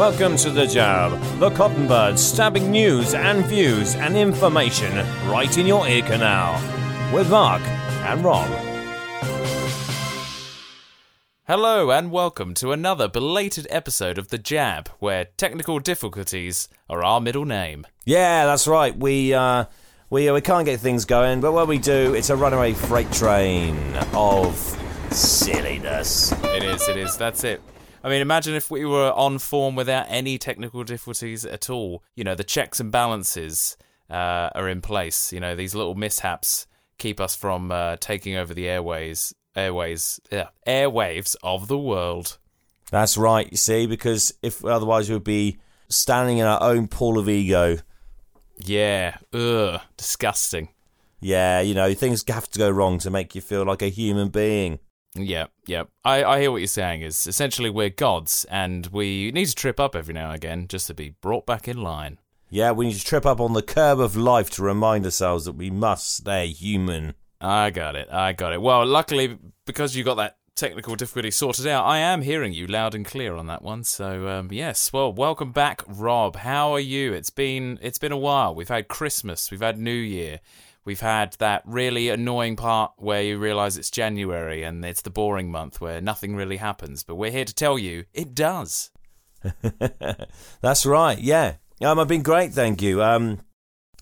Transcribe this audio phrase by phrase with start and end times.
[0.00, 4.96] Welcome to The Jab, the cotton bird stabbing news and views and information
[5.28, 6.54] right in your ear canal.
[7.12, 8.48] With Mark and Rob.
[11.46, 17.20] Hello and welcome to another belated episode of The Jab, where technical difficulties are our
[17.20, 17.86] middle name.
[18.06, 18.96] Yeah, that's right.
[18.96, 19.66] We uh,
[20.08, 23.76] we we can't get things going, but when we do, it's a runaway freight train
[24.14, 24.56] of
[25.10, 26.32] silliness.
[26.32, 27.60] It is, it is, that's it.
[28.02, 32.02] I mean, imagine if we were on form without any technical difficulties at all.
[32.14, 33.76] You know, the checks and balances
[34.08, 35.32] uh, are in place.
[35.32, 36.66] You know, these little mishaps
[36.98, 42.38] keep us from uh, taking over the airways, airways, yeah, airwaves of the world.
[42.90, 43.48] That's right.
[43.50, 45.58] You see, because if otherwise we'd be
[45.88, 47.78] standing in our own pool of ego.
[48.58, 50.68] Yeah, ugh, disgusting.
[51.20, 54.28] Yeah, you know, things have to go wrong to make you feel like a human
[54.28, 54.78] being.
[55.14, 55.84] Yeah, yeah.
[56.04, 59.80] I, I hear what you're saying is essentially we're gods and we need to trip
[59.80, 62.18] up every now and again just to be brought back in line.
[62.48, 65.52] Yeah, we need to trip up on the curb of life to remind ourselves that
[65.52, 67.14] we must stay human.
[67.40, 68.08] I got it.
[68.10, 68.60] I got it.
[68.60, 72.94] Well, luckily because you got that technical difficulty sorted out, I am hearing you loud
[72.94, 73.82] and clear on that one.
[73.84, 74.92] So, um, yes.
[74.92, 76.36] Well, welcome back, Rob.
[76.36, 77.12] How are you?
[77.12, 78.54] It's been it's been a while.
[78.54, 80.40] We've had Christmas, we've had New Year.
[80.90, 85.48] We've had that really annoying part where you realise it's January and it's the boring
[85.48, 87.04] month where nothing really happens.
[87.04, 88.90] But we're here to tell you it does.
[90.60, 91.16] That's right.
[91.16, 91.54] Yeah.
[91.80, 93.04] Um, I've been great, thank you.
[93.04, 93.38] Um,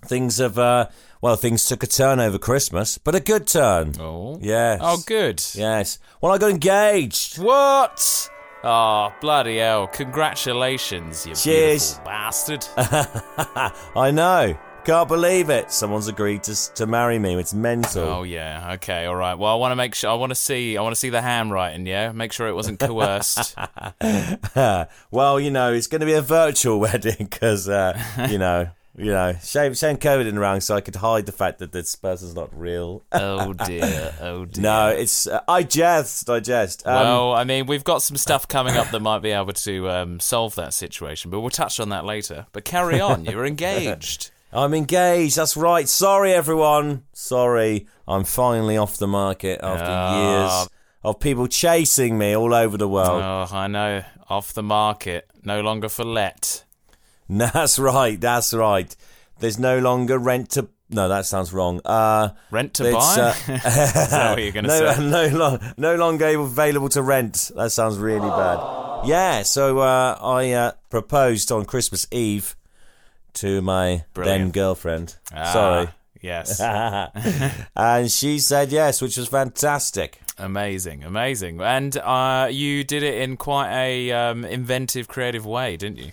[0.07, 0.87] things have uh,
[1.21, 3.93] well, things took a turn over Christmas, but a good turn.
[4.01, 4.39] Oh.
[4.41, 4.81] Yes.
[4.83, 5.45] Oh, good.
[5.53, 5.99] Yes.
[6.23, 7.37] Well, I got engaged.
[7.39, 8.31] What?
[8.65, 9.89] Oh, bloody hell.
[9.89, 11.99] Congratulations, you Cheers.
[11.99, 12.67] beautiful bastard.
[13.95, 14.59] I know.
[14.89, 15.71] Can't believe it.
[15.71, 17.35] Someone's agreed to to marry me.
[17.35, 18.05] It's mental.
[18.05, 19.35] Oh yeah, okay, all right.
[19.35, 20.09] Well, I want to make sure.
[20.09, 20.79] I want to see.
[20.79, 21.85] I want to see the handwriting.
[21.85, 23.55] Yeah, make sure it wasn't coerced.
[25.11, 29.11] well, you know, it's going to be a virtual wedding because, uh, you know, you
[29.11, 32.35] know, shame, shame COVID in around so I could hide the fact that this person's
[32.35, 33.05] not real.
[33.13, 34.15] oh dear.
[34.23, 34.63] Oh dear.
[34.63, 36.87] no, it's uh, I jest, I jest.
[36.87, 39.91] Um, well, I mean, we've got some stuff coming up that might be able to
[39.91, 42.47] um, solve that situation, but we'll touch on that later.
[42.53, 43.27] But carry on.
[43.27, 44.31] You're engaged.
[44.53, 45.37] I'm engaged.
[45.37, 45.89] That's right.
[45.89, 47.05] Sorry, everyone.
[47.13, 50.61] Sorry, I'm finally off the market after Ah.
[50.63, 50.69] years
[51.05, 53.23] of people chasing me all over the world.
[53.23, 54.03] Oh, I know.
[54.31, 55.29] Off the market.
[55.45, 56.65] No longer for let.
[57.29, 58.21] That's right.
[58.21, 58.95] That's right.
[59.41, 60.69] There's no longer rent to.
[60.91, 61.83] No, that sounds wrong.
[61.85, 62.99] Uh, Rent to buy?
[62.99, 63.63] uh, Is
[64.11, 65.05] that what you're going to no, say?
[65.11, 67.51] no, lo- no longer available to rent.
[67.55, 68.59] That sounds really bad.
[69.07, 72.57] Yeah, so uh, I uh, proposed on Christmas Eve
[73.35, 75.17] to my then girlfriend.
[75.35, 75.89] Ah, Sorry.
[76.21, 76.61] Yes.
[77.77, 80.21] and she said yes, which was fantastic.
[80.37, 81.61] Amazing, amazing.
[81.61, 86.13] And uh, you did it in quite a um, inventive, creative way, didn't you?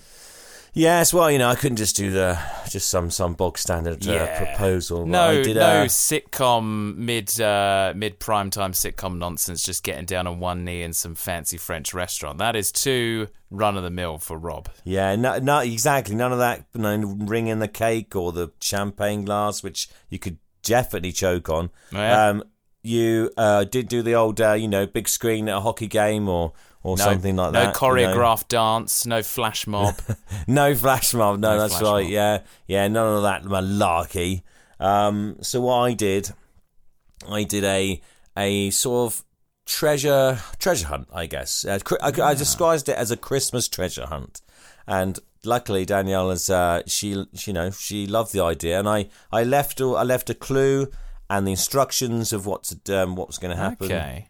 [0.77, 2.37] Yes, well, you know, I couldn't just do the
[2.69, 4.43] just some some bog standard uh, Yeah.
[4.43, 5.05] proposal.
[5.05, 9.63] No, I did, no uh, sitcom mid uh, mid prime time sitcom nonsense.
[9.63, 12.39] Just getting down on one knee in some fancy French restaurant.
[12.39, 14.67] That is too run of the mill for Rob.
[14.83, 16.13] Yeah, no, no, exactly.
[16.13, 16.65] None of that.
[16.73, 21.69] No ring in the cake or the champagne glass, which you could definitely choke on.
[21.93, 22.27] Oh, yeah?
[22.27, 22.43] Um,
[22.83, 26.27] you uh, did do the old, uh, you know, big screen at a hockey game
[26.27, 26.51] or
[26.85, 27.65] or No, something like no that.
[27.67, 27.77] you know.
[28.13, 29.95] choreographed dance, no flash mob.
[30.47, 31.39] No flash mob.
[31.39, 32.03] No, No that's right.
[32.03, 32.11] mob.
[32.11, 32.87] Yeah, yeah.
[32.87, 34.43] None of that malarkey.
[34.79, 36.31] Um, so what I did,
[37.29, 38.01] I did a
[38.37, 39.23] a sort of
[39.65, 41.65] treasure treasure hunt, I guess.
[41.65, 44.41] Uh, I, I disguised it as a Christmas treasure hunt,
[44.85, 49.09] and luckily Danielle is uh, she, she you know she loved the idea, and I
[49.31, 50.91] I left a- I left a clue
[51.29, 53.85] and the instructions of what to um, what was going to happen.
[53.87, 54.29] okay.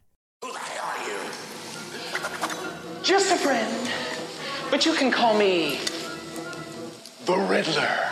[3.06, 3.92] Just a friend.
[4.72, 5.80] But you can call me
[7.26, 8.06] the Riddler.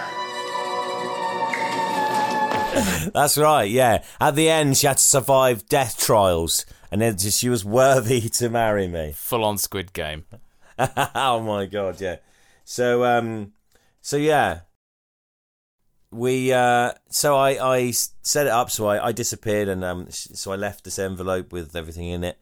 [3.11, 4.03] That's right, yeah.
[4.21, 8.49] At the end, she had to survive death trials, and then she was worthy to
[8.49, 9.13] marry me.
[9.15, 10.25] Full on Squid Game.
[10.77, 12.17] oh my god, yeah.
[12.63, 13.53] So, um,
[13.99, 14.61] so yeah,
[16.11, 18.69] we, uh, so I, I set it up.
[18.69, 22.39] So I, I disappeared, and um, so I left this envelope with everything in it,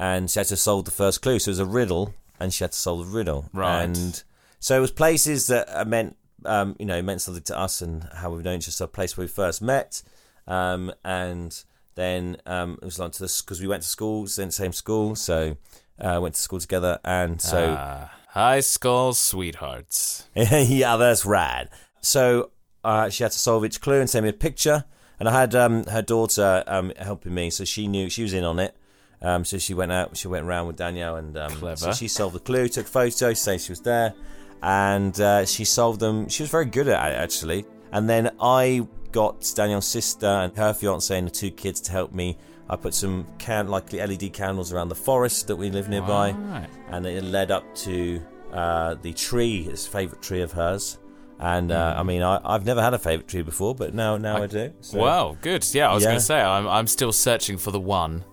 [0.00, 1.38] and she had to solve the first clue.
[1.38, 3.50] So it was a riddle, and she had to solve the riddle.
[3.52, 3.82] Right.
[3.82, 4.22] And
[4.58, 6.16] so it was places that uh, meant,
[6.46, 8.86] um, you know, meant something to us and how we've known each other.
[8.86, 10.02] A place where we first met,
[10.46, 11.62] um, and
[11.96, 15.14] then um, it was like to this because we went to school, same same school,
[15.14, 15.58] so
[16.00, 17.76] uh, went to school together, and so.
[17.78, 20.28] Ah, high school sweethearts.
[20.34, 21.68] yeah, that's rad.
[22.00, 22.52] So
[22.82, 24.84] uh, she had to solve each clue and send me a picture.
[25.18, 28.42] And I had um, her daughter um, helping me, so she knew she was in
[28.42, 28.74] on it.
[29.22, 30.16] Um, so she went out.
[30.16, 33.58] She went around with Danielle, and um, so she solved the clue, took photos, say
[33.58, 34.14] she was there,
[34.62, 36.28] and uh, she solved them.
[36.28, 37.64] She was very good at it actually.
[37.92, 42.12] And then I got Danielle's sister and her fiance and the two kids to help
[42.12, 42.38] me.
[42.68, 46.68] I put some can like LED candles around the forest that we live nearby, Right.
[46.90, 50.98] and it led up to uh, the tree, his favourite tree of hers.
[51.40, 54.42] And uh, I mean, I, I've never had a favourite tree before, but now now
[54.42, 54.72] I, do.
[54.82, 54.98] So.
[55.00, 55.66] Well, good.
[55.74, 56.10] Yeah, I was Yeah.
[56.10, 58.24] going to say I'm I'm still searching for the one.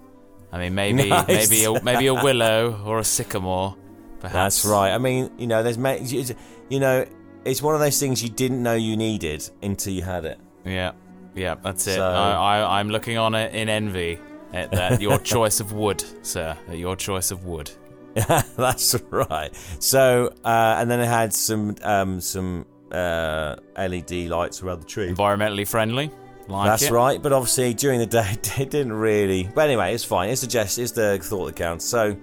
[0.52, 1.28] I mean, maybe Nice.
[1.50, 3.76] maybe a, maybe a willow or a sycamore.
[4.20, 4.64] Perhaps.
[4.64, 4.92] That's right.
[4.92, 6.34] I mean, you know, there's it's-
[6.70, 7.06] you know,
[7.46, 10.38] it's one of those things you didn't know you needed until you had it.
[10.66, 10.92] Yeah,
[11.36, 11.96] yeah, that's it.
[11.96, 14.20] So- I, I, I'm looking on it in envy
[14.54, 16.58] at that your choice of wood, sir.
[16.68, 17.70] At your choice of wood.
[18.58, 19.52] That's right.
[19.78, 25.14] So, uh, and then it had some um, some uh, LED lights around the tree.
[25.14, 26.10] Environmentally friendly.
[26.48, 26.92] Like That's it.
[26.92, 27.22] right.
[27.22, 29.50] But obviously, during the day, it didn't really.
[29.54, 30.30] But anyway, it's fine.
[30.30, 30.80] It's the gest.
[30.80, 31.86] It's the thought that counts.
[31.86, 32.16] So,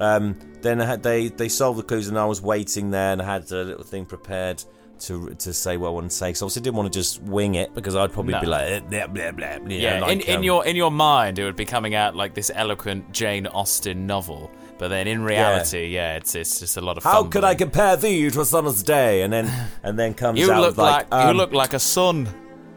[0.00, 3.22] um, then I had, they they solved the clues, and I was waiting there, and
[3.22, 4.62] I had a little thing prepared.
[5.04, 7.22] To, to say what I wanted to say, so obviously I didn't want to just
[7.22, 8.40] wing it because I'd probably No.
[8.42, 9.54] be like eh, blah blah blah.
[9.66, 12.14] you Yeah, like, in, in um, your in your mind, it would be coming out
[12.14, 16.82] like this eloquent Jane Austen novel, but then in reality, yeah, it's it's just a
[16.82, 17.04] lot of.
[17.04, 19.22] How could I compare thee to a summer's day?
[19.22, 19.50] And then
[19.82, 22.28] and then comes You out look like, like, you um, look like a son.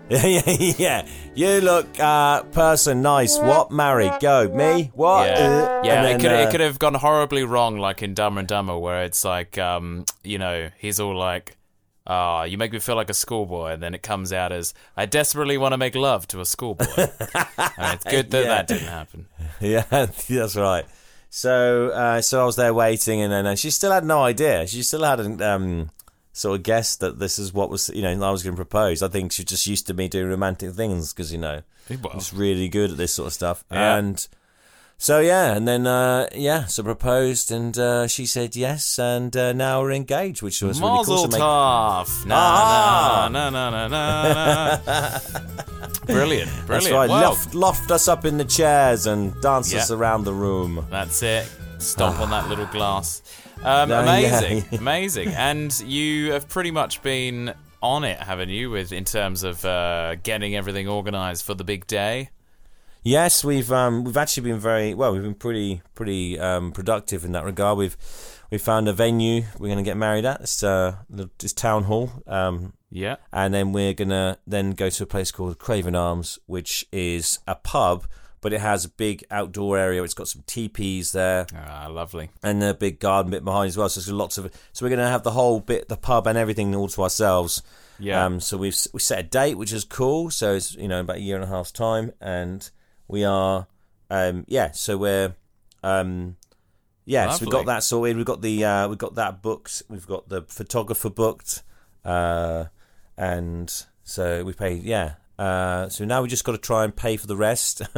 [0.09, 1.07] yeah.
[1.33, 3.37] You look uh, person nice.
[3.39, 4.11] What married?
[4.21, 4.91] Go me.
[4.93, 5.27] What?
[5.27, 6.03] Yeah, Uh, yeah.
[6.03, 8.77] and it could uh, it could have gone horribly wrong, like in Dumber and Dumber,
[8.77, 11.55] where it's like, um, you know, he's all like,
[12.05, 15.05] "Ah, you make me feel like a schoolboy," and then it comes out as, "I
[15.05, 18.47] desperately want to make love to a schoolboy." and it's good that Yeah.
[18.49, 19.27] that didn't happen.
[19.61, 20.85] Yeah, that's right.
[21.29, 24.67] So, uh, so I was there waiting, and then uh, she still had no idea.
[24.67, 25.89] She still hadn't um,
[26.33, 29.01] sort of guessed that this is what was, you know, I was going to propose.
[29.01, 32.33] I think she's just used to me doing romantic things because you know Well, just
[32.33, 33.63] really good at this sort of stuff.
[33.71, 33.97] Yeah.
[33.97, 34.27] And
[34.97, 39.51] so yeah, and then uh, yeah, so proposed, and uh, she said yes, and uh,
[39.51, 40.97] now we're engaged, which was really cool.
[40.97, 42.25] Mazel So make- tov.
[42.25, 43.29] Na Ah.
[43.29, 45.19] na na na na na.
[46.05, 46.67] Brilliant, brilliant.
[46.67, 47.09] That's right.
[47.09, 50.85] Loft, loft us up in the chairs and dance us around the room.
[50.89, 51.47] That's it.
[51.79, 53.21] Stomp on that little glass.
[53.65, 54.77] Um, No, amazing, yeah.
[54.79, 55.29] amazing.
[55.29, 58.69] And you have pretty much been on it, haven't you?
[58.69, 62.29] With in terms of uh, getting everything organised for the big day.
[63.05, 65.11] Yes, we've um, we've actually been very well.
[65.11, 67.77] We've been pretty pretty um, productive in that regard.
[67.77, 67.97] We've
[68.49, 70.41] we found a venue we're going to get married at.
[70.41, 73.15] It's uh, the- it's town hall, um, Yeah.
[73.33, 77.55] and then we're gonna then go to a place called Craven Arms, which is a
[77.55, 78.05] pub,
[78.43, 80.03] but it has a big outdoor area.
[80.03, 82.29] It's got some teepees there Ah, lovely.
[82.43, 83.89] and a big garden bit behind as well.
[83.89, 84.51] So there's lots of.
[84.73, 87.63] So we're going to have the whole bit, the pub and everything, all to ourselves.
[87.99, 88.25] Yeah.
[88.25, 90.29] Um, so we've we set a date, which is cool.
[90.29, 92.69] So it's you know about a year and a half's time, and
[93.07, 93.67] we are,
[94.09, 94.71] um, yeah.
[94.71, 95.35] So we're,
[95.83, 96.35] um,
[97.05, 97.31] yeah.
[97.31, 98.17] So we've got that sorted.
[98.17, 99.83] We've got the uh, we've got that booked.
[99.89, 101.63] We've got the photographer booked,
[102.03, 102.65] uh,
[103.17, 103.71] and
[104.03, 104.83] so we paid.
[104.83, 105.13] Yeah.
[105.37, 107.81] Uh, so now we just got to try and pay for the rest.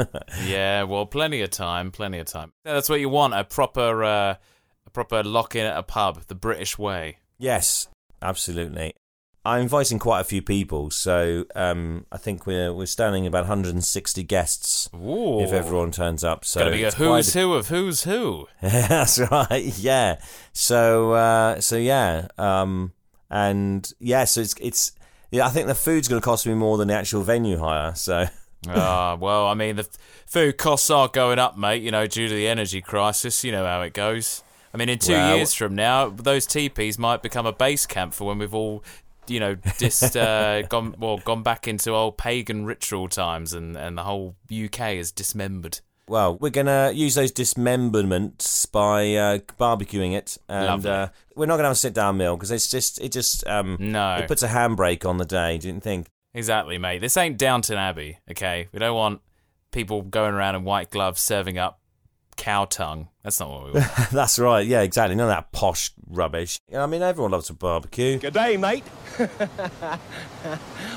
[0.46, 0.84] Yeah.
[0.84, 1.92] Well, plenty of time.
[1.92, 2.52] Plenty of time.
[2.66, 3.34] Yeah, that's what you want.
[3.34, 4.36] A proper, uh,
[4.86, 7.18] a proper lock in at a pub, the British way.
[7.38, 7.88] Yes,
[8.22, 8.94] absolutely.
[9.46, 14.24] I'm inviting quite a few people, so um, I think we're we're standing about 160
[14.24, 15.40] guests Ooh.
[15.42, 16.44] if everyone turns up.
[16.44, 18.48] So a it's who's who of who's who.
[18.62, 19.64] That's right.
[19.78, 20.18] Yeah.
[20.52, 22.28] So uh, so yeah.
[22.40, 22.94] Um,
[23.30, 24.24] and yeah.
[24.26, 24.92] So it's it's.
[25.36, 27.94] Yeah, I think the food's going to cost me more than the actual venue hire.
[27.96, 28.26] So
[28.70, 29.88] Ah, well, I mean, the
[30.26, 33.44] food costs are going up, mate, you know, due to the energy crisis.
[33.44, 34.44] You know how it goes.
[34.74, 38.14] I mean, in two Well- years from now, those teepees might become a base camp
[38.14, 38.84] for when we've all,
[39.28, 43.98] you know, just uh, gone, well, gone back into old pagan ritual times and, and
[43.98, 45.82] the whole UK is dismembered.
[46.08, 51.70] Well, we're gonna use those dismemberments by uh, barbecuing it, and uh, we're not gonna
[51.70, 54.16] have a sit down meal because it's just it just um No.
[54.18, 55.58] it puts a handbrake on the day.
[55.58, 56.08] Didn't think.
[56.34, 57.00] Exactly, mate.
[57.00, 58.68] This ain't Downton Abbey, okay?
[58.74, 59.22] We don't want
[59.72, 61.80] people going around in white gloves serving up
[62.36, 63.10] cow tongue.
[63.24, 64.10] That's not what we want.
[64.12, 64.66] That's right.
[64.66, 65.16] Yeah, exactly.
[65.16, 66.60] None of that posh rubbish.
[66.76, 68.20] I mean, everyone loves a barbecue.
[68.20, 68.84] Good day, mate.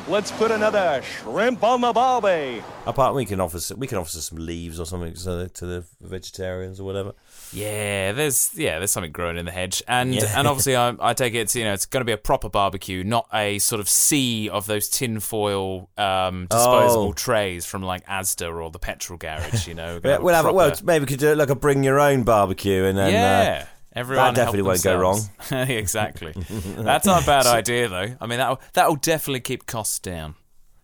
[0.08, 2.62] Let's put another shrimp on the barbie.
[2.86, 5.66] Apart, we can offer some, we can offer some leaves or something to the, to
[5.66, 7.12] the vegetarians or whatever.
[7.52, 10.32] Yeah, there's yeah, there's something growing in the hedge, and Yeah.
[10.38, 12.48] and obviously I, I take it it's you know it's going to be a proper
[12.48, 17.12] barbecue, not a sort of sea of those tinfoil um, disposable Oh.
[17.12, 19.66] trays from like Asda or the petrol garage.
[19.66, 20.54] You know, We're gonna Yeah, have a we'll have it.
[20.54, 23.10] Well, maybe we could do it like a bring your own barbecue, and then uh,
[23.10, 23.66] yeah.
[23.94, 25.20] Everyone that definitely won't go wrong.
[25.50, 26.32] exactly.
[26.76, 28.14] That's not a bad idea though.
[28.20, 30.34] I mean that that'll definitely keep costs down.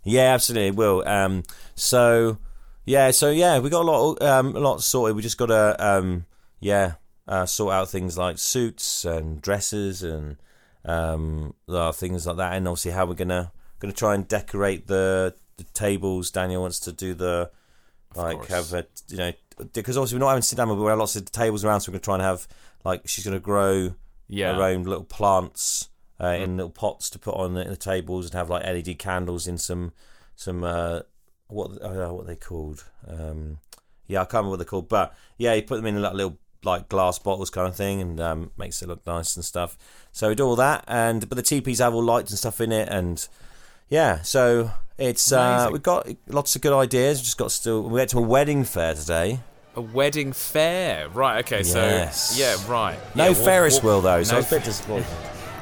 [0.02, 1.06] Yeah, absolutely, it will.
[1.06, 1.44] Um,
[1.76, 2.38] so,
[2.84, 5.16] yeah, so yeah, we got a lot, um, a lot sorted.
[5.16, 6.26] We just got to, um,
[6.64, 6.94] yeah,
[7.28, 10.36] uh, sort out things like suits and dresses and
[10.86, 11.54] um,
[11.92, 16.30] things like that, and obviously how we're gonna gonna try and decorate the, the tables.
[16.30, 17.50] Danielle wants to do the
[18.16, 18.48] like course.
[18.48, 19.32] have a you know
[19.72, 21.90] because obviously we're not having sit down, but we have lots of tables around, so
[21.92, 22.48] we're gonna try and have
[22.84, 23.94] like she's gonna grow
[24.28, 24.54] Yeah.
[24.54, 25.90] her own little plants
[26.20, 29.46] uh, in little pots to put on the, the tables and have like LED candles
[29.46, 29.92] in some
[30.34, 31.00] some uh,
[31.48, 32.84] what uh, what are they called?
[33.06, 33.58] Um,
[34.06, 36.14] yeah, I can't remember what they're called, but yeah, you put them in a like
[36.14, 39.76] little like glass bottles kind of thing and um, makes it look nice and stuff.
[40.12, 42.72] So we do all that, and but the teepees have all lights and stuff in
[42.72, 43.26] it, and
[43.88, 47.18] yeah, so it's uh, we've got lots of good ideas.
[47.18, 49.40] We've just got still we went to a wedding fair today.
[49.76, 51.44] A wedding fair, right?
[51.44, 52.30] Okay, Yes.
[52.30, 52.96] so yeah, right.
[53.16, 55.06] No Yeah, Ferris wheel though, so no I was a bit disappointed.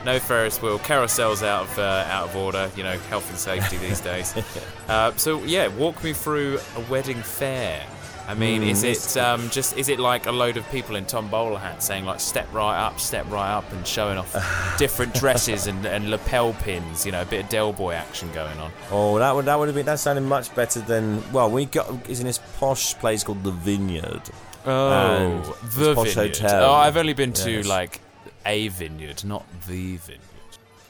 [0.05, 0.81] No Ferris wheel.
[0.81, 2.69] Carousels out of uh, out of order.
[2.77, 4.35] You know, health and safety these days.
[4.89, 7.87] Uh, so yeah, walk me through a wedding fair.
[8.29, 11.05] I mean, Mm, is it um, just is it like a load of people in
[11.07, 14.33] Tom Bowler hats saying like step right up, step right up, and showing off
[14.79, 17.05] different dresses and, and lapel pins?
[17.05, 18.71] You know, a bit of Del Boy action going on.
[18.91, 22.09] Oh, that would that would have been that sounded much better than well, we got
[22.09, 24.23] is in this posh place called the Vineyard.
[24.65, 26.37] Oh, the posh vineyard.
[26.39, 26.65] hotel.
[26.71, 27.67] Oh, I've only been to Yes.
[27.67, 28.01] like
[28.47, 30.21] a vineyard, not the vineyard.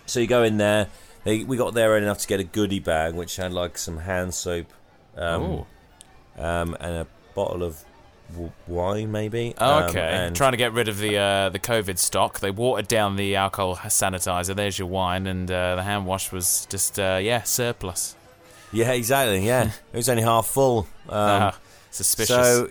[0.06, 0.88] So you go in there.
[1.24, 3.96] They, we got there early enough to get a goodie bag, which had like some
[3.98, 4.66] hand soap,
[5.16, 5.64] um,
[6.36, 7.82] um, and a bottle of
[8.30, 9.54] w- wine, maybe.
[9.58, 10.00] Oh, Um, okay.
[10.00, 12.40] and Trying to get rid of the uh, the COVID stock.
[12.40, 14.54] They watered down the alcohol sanitizer.
[14.54, 18.14] There's your wine, and uh, the hand wash was just uh, yeah surplus.
[18.72, 19.46] yeah, exactly.
[19.46, 20.86] Yeah, it was only half full.
[21.08, 21.18] Um,
[21.52, 21.58] Ah,
[21.90, 22.36] suspicious.
[22.36, 22.70] So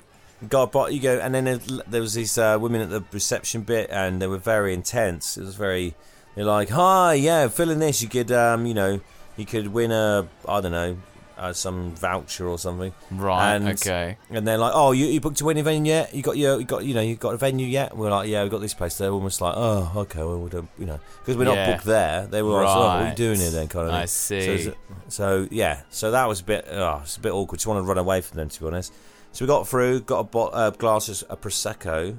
[0.50, 0.92] got a bottle.
[0.94, 4.22] You go, and then there, there was these uh, women at the reception bit, and
[4.22, 5.38] they were very intense.
[5.38, 5.94] It was very.
[6.36, 8.02] They're like, "Hi, yeah, fill in this.
[8.02, 9.02] You could, um, you know,
[9.36, 10.96] you could win a, I don't know,
[11.38, 13.56] uh, some voucher or something." right.
[13.56, 14.18] and- okay.
[14.30, 16.14] And they're like, "Oh, you, you booked a wedding venue yet?
[16.14, 18.44] You got your, you got, you know, you got a venue yet?" We're like, "Yeah,
[18.44, 21.38] we got this place." They're almost like, "Oh, okay, well, we don't, you know, because
[21.38, 21.72] we're not Yeah.
[21.74, 23.94] booked there." They were like, "Oh, "What are you doing here then?" Kind of.
[23.94, 24.64] I see.
[24.64, 24.74] So,
[25.08, 27.58] so yeah, so that was a bit, oh, it's a bit awkward.
[27.58, 28.94] Just want to run away from them, to be honest.
[29.34, 32.14] So we got through, got a bo- uh, glass of a prosecco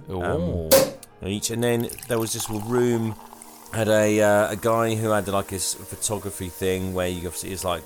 [1.23, 3.15] um, each, and then there was this room
[3.73, 7.65] had a uh, a guy who had like his photography thing where you obviously it's
[7.65, 7.85] like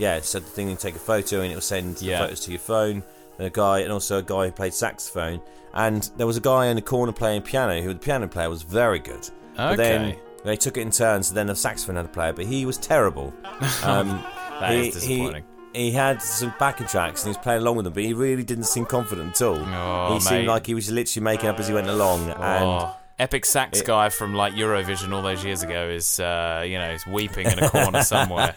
[0.00, 2.18] yeah, so the thing you take a photo and it will send Yeah.
[2.20, 3.02] the photos to your phone.
[3.38, 5.40] And a guy and also a guy who played saxophone,
[5.72, 8.62] and there was a guy in the corner playing piano who the piano player was
[8.62, 9.24] very good.
[9.24, 9.30] Okay.
[9.56, 11.28] But then they took it in turns.
[11.28, 13.32] So then the saxophone had a player, but he was terrible.
[13.84, 14.22] Um,
[14.60, 15.44] That he, is disappointing.
[15.72, 18.12] He, he had some backing tracks and he was playing along with them, but he
[18.12, 19.56] really didn't seem confident at all.
[19.58, 22.28] Oh, he seemed like he was literally making up as he went along.
[22.30, 26.64] And Oh, epic sax it- guy from like Eurovision all those years ago is uh,
[26.66, 28.54] you know is weeping in a corner somewhere.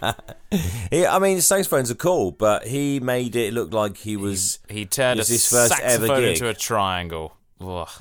[0.91, 4.60] he, I mean, saxophones are cool, but he made it look like he was.
[4.70, 6.24] He turned a his first ever gig.
[6.29, 7.38] into a triangle.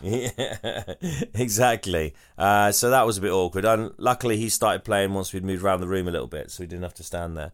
[0.02, 0.30] Yeah,
[1.34, 2.14] exactly.
[2.36, 3.64] Uh, so that was a bit awkward.
[3.64, 6.62] And luckily, he started playing once we'd moved around the room a little bit, so
[6.62, 7.52] he didn't have to stand there.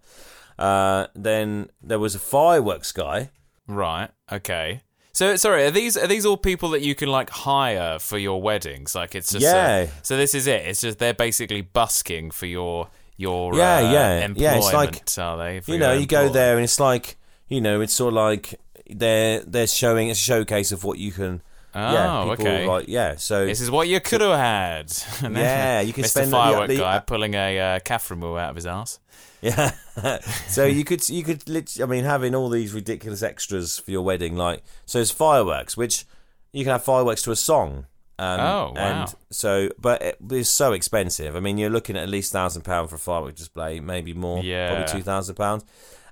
[0.59, 3.31] Uh, then there was a fireworks guy.
[3.67, 4.09] Right.
[4.33, 4.83] Okay.
[5.19, 8.41] So sorry, are these are these all people that you can like hire for your
[8.41, 8.95] weddings?
[8.95, 9.89] Like it's just Yeah.
[10.05, 10.65] so this is it.
[10.65, 14.29] It's just they're basically busking for your your Yeah, uh, yeah.
[14.37, 15.61] Yeah, it's like- are they?
[15.67, 17.17] You know, you go there and it's like,
[17.49, 21.43] you know, it's sort of like they're they're showing a showcase of what you can.
[21.93, 22.67] Yeah, Oh, people okay.
[22.67, 24.93] Like, yeah, so This is what you could have had.
[25.25, 26.09] And Yeah, you can Mr.
[26.09, 28.99] spend the- firework the- guy pulling a uh, Catherine wheel out of his ass.
[29.41, 29.71] Yeah.
[30.49, 34.03] so you could you could lit- I mean having all these ridiculous extras for your
[34.03, 36.05] wedding like so it's fireworks which
[36.53, 37.87] you can have fireworks to a song.
[38.21, 38.81] Um, Oh, wow.
[39.05, 41.37] And so, but it, it's so expensive.
[41.37, 44.43] I mean, you're looking at at least thousand pound for a firework display, maybe more,
[44.43, 44.71] Yeah.
[44.75, 45.65] probably two thousand pounds.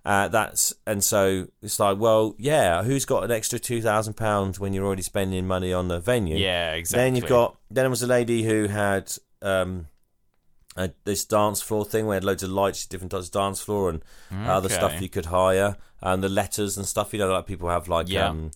[0.07, 4.61] Uh, that's and so it's like, well, yeah, who's got an extra two thousand pounds
[4.61, 6.37] when you're already spending money on the venue?
[6.37, 7.03] Yeah, exactly.
[7.05, 9.89] Then you've got then there was a lady who had um
[10.77, 13.91] a, this dance floor thing where had loads of lights, different types of dance floor
[13.91, 14.03] and
[14.47, 17.13] other stuff you could hire and the letters and stuff.
[17.13, 18.29] You know, like people have like Yeah.
[18.29, 18.53] um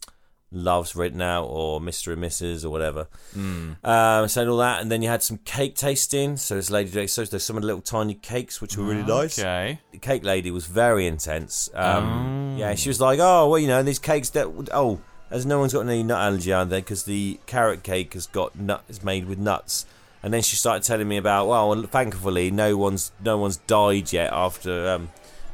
[0.52, 2.64] loves written out or Mister and Mrs.
[2.64, 3.06] or whatever.
[3.34, 3.72] Hmm.
[3.84, 6.36] Um, so all that, and then you had some cake tasting.
[6.36, 9.02] So this lady, did- so there's some of the little tiny cakes which were really
[9.02, 9.80] nice Okay.
[9.92, 11.68] the cake lady was very intense.
[11.74, 12.56] Um, Oh.
[12.58, 15.72] Yeah, she was like, "Oh, well, you know, these cakes that oh, as no one's
[15.72, 19.26] got any nut allergy on there because the carrot cake has got nut is made
[19.26, 19.86] with nuts."
[20.22, 24.30] And then she started telling me about, well, thankfully, no one's no one's died yet
[24.32, 25.08] after um,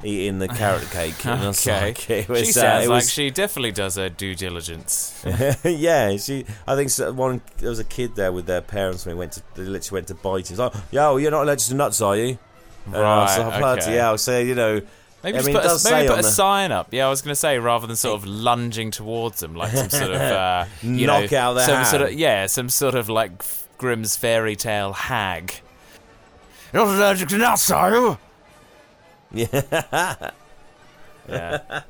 [0.05, 1.25] eating the carrot cake.
[1.27, 1.87] And I was Okay.
[1.87, 5.25] like, it was, she uh, sounds it like she definitely does her due diligence.
[5.65, 6.45] yeah, she.
[6.67, 9.43] I think one there was a kid there with their parents when we went to.
[9.55, 10.49] They literally went to bite.
[10.49, 12.39] He's like, "Yo, you're not allergic to nuts, are you?"
[12.87, 13.95] And I was Right, like, bloody okay.
[13.95, 14.19] hell.
[14.19, 14.81] So you know,
[15.25, 16.89] Maybe I just mean, put, a, maybe put a the- sign up.
[16.93, 19.91] Yeah, I was going to say rather than sort of lunging towards them like some
[19.91, 23.09] sort of uh, you Knock know, out their some sort of yeah, some sort of
[23.09, 23.43] like
[23.79, 25.55] Grimm's fairy tale hag.
[26.73, 28.19] You're allergic to nuts, are you?
[29.33, 30.31] Yeah.
[31.29, 31.83] Yeah.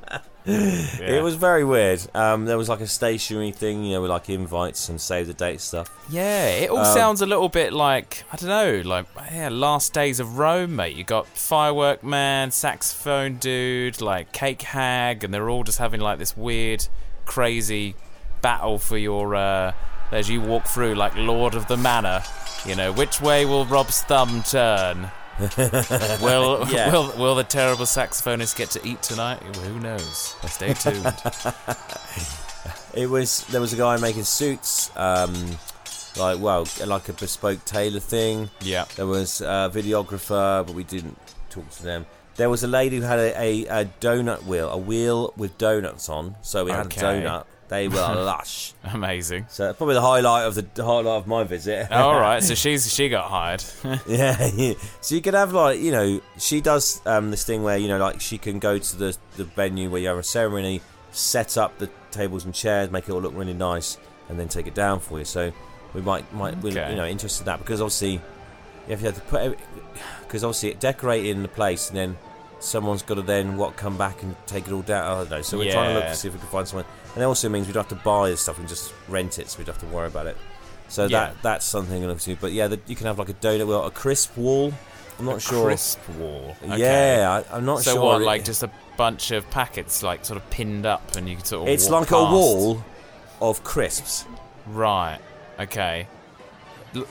[0.45, 2.01] It was very weird.
[2.15, 5.33] Um, there was like a stationary thing, you know, with like invites and save the
[5.33, 5.91] date stuff.
[6.09, 9.93] Yeah, it all Um, sounds a little bit like I don't know, like yeah, Last
[9.93, 10.95] Days of Rome, mate.
[10.95, 16.17] You got firework man, saxophone dude, like cake hag, and they're all just having like
[16.17, 16.87] this weird,
[17.25, 17.95] crazy
[18.41, 19.73] battle for your uh,
[20.11, 22.23] as you walk through, like Lord of the Manor.
[22.65, 25.11] You know, which way will Rob's thumb turn?
[26.21, 26.91] will, Yeah.
[26.91, 29.41] will will the terrible saxophonist get to eat tonight?
[29.57, 30.35] Who knows?
[30.47, 31.05] Stay tuned.
[32.93, 35.57] It was there was a guy making suits, um,
[36.17, 38.49] like well, like a bespoke tailor thing.
[38.61, 38.85] yeah.
[38.95, 41.17] There was a videographer, but we didn't
[41.51, 42.07] talk to them.
[42.37, 46.09] There was a lady who had a, a, a donut wheel, a wheel with donuts
[46.09, 46.35] on.
[46.41, 47.01] So we had Okay.
[47.01, 47.45] a donut.
[47.69, 48.73] They were lush.
[48.83, 49.45] Amazing.
[49.49, 51.91] So probably the highlight of the highlight of my visit.
[51.91, 53.63] All right, so she's she got hired.
[54.07, 54.73] Yeah, yeah.
[55.01, 57.97] So you could have like you know she does um, this thing where you know
[57.97, 60.81] like she can go to the the venue where you have a ceremony,
[61.11, 63.97] set up the tables and chairs, make it all look really nice,
[64.29, 65.25] and then take it down for you.
[65.25, 65.51] So
[65.93, 68.21] we might might we're, you know interested in that because obviously
[68.87, 69.59] if you have to put
[70.21, 72.17] because obviously it decorating the place and then
[72.59, 75.05] someone's got to then what come back and take it all down.
[75.05, 75.41] I don't know.
[75.41, 77.49] So we're trying to look to see if we can find someone, and it also
[77.49, 79.75] means we don't have to buy this stuff and just rent it, so we don't
[79.75, 80.37] have to worry about it.
[80.89, 81.25] So Yeah.
[81.27, 82.35] that that's something to look to.
[82.37, 84.73] But yeah, the, you can have like a donut wheel, a crisp wall.
[85.19, 85.65] I'm not sure.
[85.65, 86.55] Crisp wall.
[86.63, 86.77] Okay.
[86.79, 88.03] Yeah, I, I'm not So sure.
[88.03, 88.21] what?
[88.21, 91.67] Like just a bunch of packets, like sort of pinned up, and you can sort
[91.67, 91.73] of.
[91.73, 92.83] it's like a wall
[93.41, 94.25] of crisps.
[94.67, 95.19] Right.
[95.59, 96.07] Okay.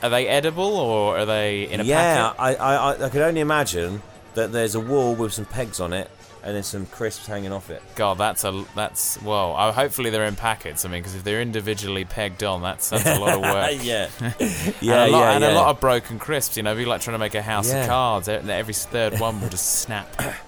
[0.02, 2.40] Are they edible or are they in a yeah, packet?
[2.40, 4.02] I, I I I could only imagine
[4.36, 6.10] that there's a wall with some pegs on it
[6.42, 7.82] and then some crisps hanging off it.
[7.96, 9.56] God, that's a that's well.
[9.56, 10.84] Uh, hopefully they're in packets.
[10.84, 13.72] I mean, because if they're individually pegged on, that's that's a lot of work.
[13.82, 15.52] yeah, and yeah, a lot, yeah, and yeah.
[15.52, 16.56] a lot of broken crisps.
[16.56, 17.82] You know, it'd be like trying to make a house Yeah.
[17.82, 18.28] of cards.
[18.28, 20.08] Every third one will just snap.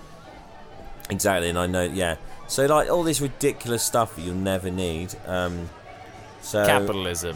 [1.10, 2.16] Exactly, and I know, yeah.
[2.48, 5.14] So like all this ridiculous stuff that you'll never need.
[5.26, 5.70] Um,
[6.42, 7.34] so Capitalism.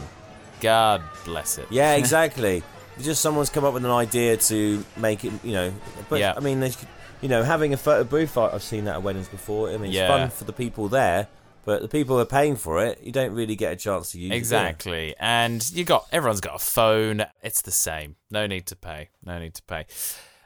[0.61, 1.69] God bless it.
[1.71, 2.63] Yeah, exactly.
[3.01, 5.73] Just someone's come up with an idea to make it, you know.
[6.09, 6.35] But Yeah.
[6.37, 6.73] I mean, they
[7.21, 9.69] you know, having a photo booth, I've seen that at weddings before.
[9.71, 10.09] I mean, it's Yeah.
[10.09, 11.29] fun for the people there,
[11.65, 14.19] but the people who are paying for it, you don't really get a chance to
[14.19, 14.33] use.
[14.33, 14.35] it.
[14.35, 15.15] Exactly.
[15.21, 17.25] And you got everyone's got a phone.
[17.43, 18.17] It's the same.
[18.31, 19.11] No need to pay.
[19.25, 19.87] No need to pay.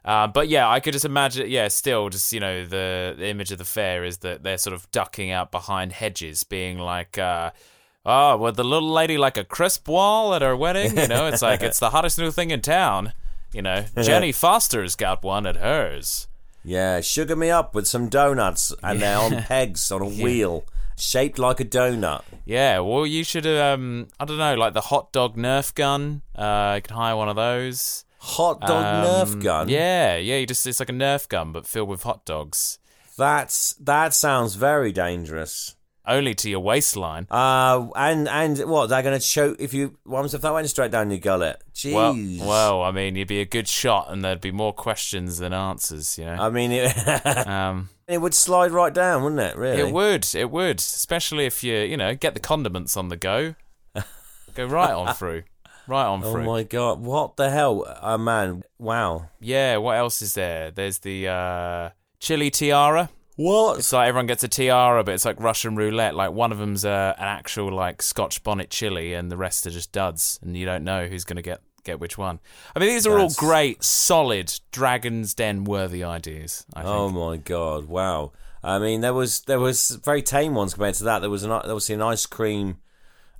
[0.04, 1.50] Uh, but yeah, I could just imagine.
[1.50, 4.74] Yeah, still, just you know, the, the image of the fair is that they're sort
[4.74, 7.50] of ducking out behind hedges, being like, uh,
[8.06, 11.42] "Oh, with the little lady like a crisp wall at her wedding." You know, it's
[11.42, 13.12] like it's the hottest new thing in town.
[13.52, 16.28] You know, Jenny Foster's got one at hers.
[16.64, 20.64] Yeah, sugar me up with some donuts, and they're on pegs on a wheel,
[20.98, 22.22] shaped like a donut.
[22.44, 23.46] Yeah, well, you should.
[23.46, 26.22] Um, I don't know, like the hot dog Nerf gun.
[26.34, 28.04] Uh, you can hire one of those.
[28.18, 29.68] Hot dog Um, Nerf gun.
[29.68, 30.38] Yeah, yeah.
[30.38, 32.78] You just it's like a Nerf gun but filled with hot dogs.
[33.16, 35.75] that's that sounds very dangerous.
[36.08, 37.26] Only to your waistline.
[37.30, 39.98] Uh, and and what they're going to choke if you.
[40.04, 41.60] What if that went straight down your gullet?
[41.84, 42.40] Well, Jeez.
[42.40, 46.16] well, I mean, you'd be a good shot, and there'd be more questions than answers.
[46.16, 49.56] You know, I mean, it, um, it would slide right down, wouldn't it?
[49.56, 49.80] Really?
[49.80, 53.56] it would, it would, especially if you, you know, get the condiments on the go.
[54.54, 55.42] Go right on through,
[55.88, 56.42] right on through.
[56.42, 57.00] Oh my god!
[57.00, 57.84] What the hell?
[58.00, 58.62] Oh man!
[58.78, 59.30] Wow.
[59.40, 59.78] Yeah.
[59.78, 60.70] What else is there?
[60.70, 61.90] There's the uh,
[62.20, 63.10] chili tiara.
[63.36, 63.78] What?
[63.78, 66.14] It's like everyone gets a tiara, but it's like Russian roulette.
[66.14, 69.70] Like one of them's uh, an actual like Scotch bonnet chili, and the rest are
[69.70, 72.40] just duds, and you don't know who's going to get get which one.
[72.74, 76.64] I mean, these are That's- all great, solid Dragon's Den worthy ideas.
[76.74, 76.94] I think.
[76.94, 77.84] Oh my god!
[77.84, 78.32] Wow.
[78.64, 81.20] I mean, there was there was very tame ones compared to that.
[81.20, 82.78] There was an there was an ice cream.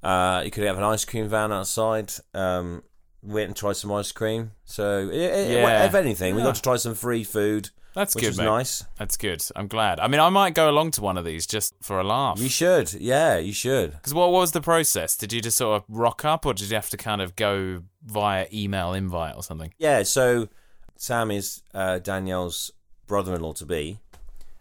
[0.03, 2.13] Uh, you could have an ice cream van outside.
[2.35, 2.83] Um,
[3.27, 4.53] went and tried some ice cream.
[4.65, 5.85] So, Yeah.
[5.85, 6.49] if anything, we Yeah.
[6.49, 8.45] got to try some free food, That's which good, was mate.
[8.45, 8.85] nice.
[8.99, 9.43] That's good.
[9.57, 10.01] I'm glad.
[10.01, 12.39] I mean, I might go along to one of these just for a laugh.
[12.39, 13.93] You should, yeah, you should.
[13.93, 15.17] Because what was the process?
[15.17, 17.83] Did you just sort of rock up, or did you have to kind of go
[18.05, 19.73] via email invite or something?
[19.79, 20.49] Yeah, so
[20.97, 22.71] Sam is uh, Danielle's
[23.07, 23.99] brother-in-law to be,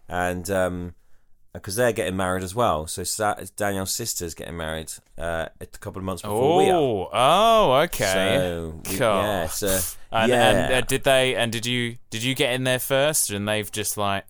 [0.08, 0.50] and
[1.58, 2.86] because they're getting married as well.
[2.86, 6.72] So Sa- Danielle's sister's getting married uh, a couple of months before we are.
[6.74, 8.04] Oh, oh, okay.
[8.12, 9.06] So we- Cool.
[9.22, 9.78] yeah, so
[10.12, 10.50] And, yeah.
[10.50, 11.34] and uh, did they?
[11.34, 11.96] And did you?
[12.10, 13.30] Did you get in there first?
[13.30, 14.24] And they've just like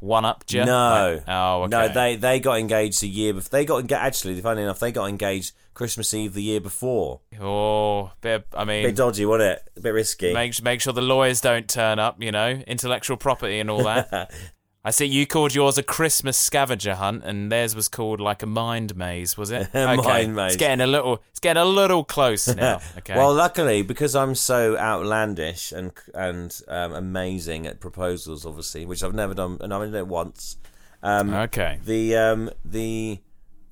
[0.00, 0.64] one up you?
[0.64, 1.14] No.
[1.18, 1.70] Like- oh, okay.
[1.70, 3.50] No, they they got engaged a year before.
[3.50, 4.00] They got engaged.
[4.00, 7.20] Actually, funny enough, they got engaged Christmas Eve the year before.
[7.40, 8.46] Oh, bit.
[8.54, 9.70] I A mean, bit dodgy, wasn't it?
[9.76, 10.32] A bit risky.
[10.32, 12.20] make make sure the lawyers don't turn up.
[12.22, 14.32] You know, intellectual property and all that.
[14.86, 18.46] I see you called yours a Christmas scavenger hunt, and theirs was called like a
[18.46, 19.68] mind maze, was it?
[19.74, 20.02] A okay.
[20.02, 20.52] mind maze.
[20.52, 21.22] It's getting a little.
[21.30, 22.80] It's getting a little close now.
[22.98, 23.16] Okay.
[23.16, 29.14] Well, luckily, because I'm so outlandish and and um, amazing at proposals, obviously, which I've
[29.14, 30.58] never done, and I've only done it once.
[31.02, 31.80] Um, okay.
[31.84, 33.20] the um, the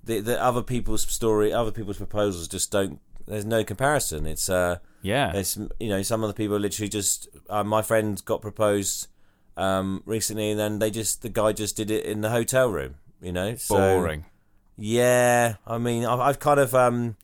[0.05, 3.01] the the other people's story, other people's proposals just don't.
[3.27, 4.27] There's no comparison.
[4.27, 5.33] It's uh, Yeah.
[5.35, 7.29] it's you know, some of the people literally just.
[7.51, 9.09] Uh, my friend got proposed
[9.57, 12.97] um recently, and then they just the guy just did it in the hotel room.
[13.21, 14.25] You know, so, Boring.
[14.77, 17.17] Yeah, I mean, I've, I've kind of um,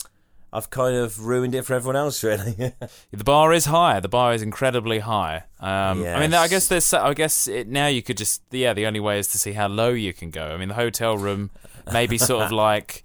[0.53, 2.73] I've kind of ruined it for everyone else, really.
[3.11, 4.01] The bar is high.
[4.01, 5.45] The bar is incredibly high.
[5.61, 6.93] Um, I mean, I guess there's.
[6.95, 8.43] I guess it, now you could just.
[8.51, 10.47] Yeah, the only way is to see how low you can go.
[10.47, 11.51] I mean, the hotel room,
[11.93, 13.05] maybe sort of like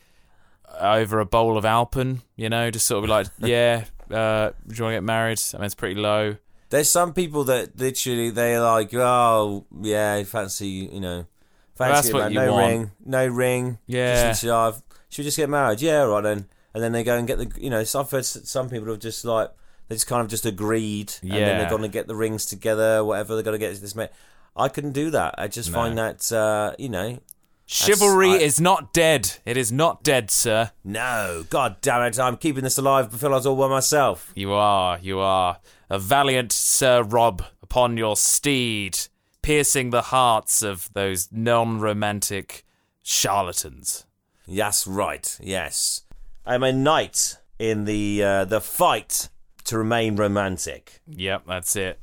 [0.80, 2.22] over a bowl of Alpen.
[2.36, 3.86] You know, just sort of like, yeah.
[4.10, 5.42] Uh, do you want to get married?
[5.54, 6.38] I mean, it's pretty low.
[6.74, 11.28] There's some people that literally they're like, oh yeah, fancy you know,
[11.76, 12.68] fancy that's what you no want.
[12.68, 13.78] ring, no ring.
[13.86, 14.30] Yeah.
[14.30, 15.82] just literally, oh, should we just get married?
[15.82, 16.48] Yeah, right then.
[16.74, 18.88] And then they go and get the, you know, so I've heard s- some people
[18.90, 19.52] have just like
[19.88, 21.58] they just kind of just agreed, and then Yeah.
[21.60, 23.94] they're going to get the rings together, whatever they're going to get this.
[23.96, 24.10] Mate,
[24.56, 25.36] I couldn't do that.
[25.38, 27.20] I just find that, uh, you know,
[27.68, 29.34] Chivalry I- is not dead.
[29.46, 30.72] It is not dead, sir.
[30.84, 33.14] no, god damn it, I'm keeping this alive.
[33.14, 34.32] I feel I was all by myself.
[34.36, 35.60] You are, you are
[35.94, 38.98] a valiant Sir Rob upon your steed,
[39.44, 42.66] piercing the hearts of those non-romantic
[43.04, 44.08] charlatans.
[44.48, 45.38] Yes, right.
[45.40, 46.02] Yes,
[46.48, 49.30] I'm a knight in the uh, the fight
[49.66, 51.00] to remain romantic.
[51.06, 52.00] Yep, that's it.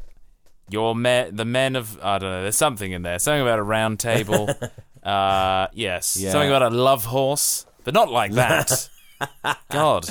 [0.68, 2.42] Your men, the men of I don't know.
[2.42, 3.18] There's something in there.
[3.18, 4.48] Something about a round table.
[5.02, 6.16] uh, yes.
[6.16, 6.30] Yeah.
[6.30, 8.88] Something about a love horse, but not like that.
[9.68, 10.06] God.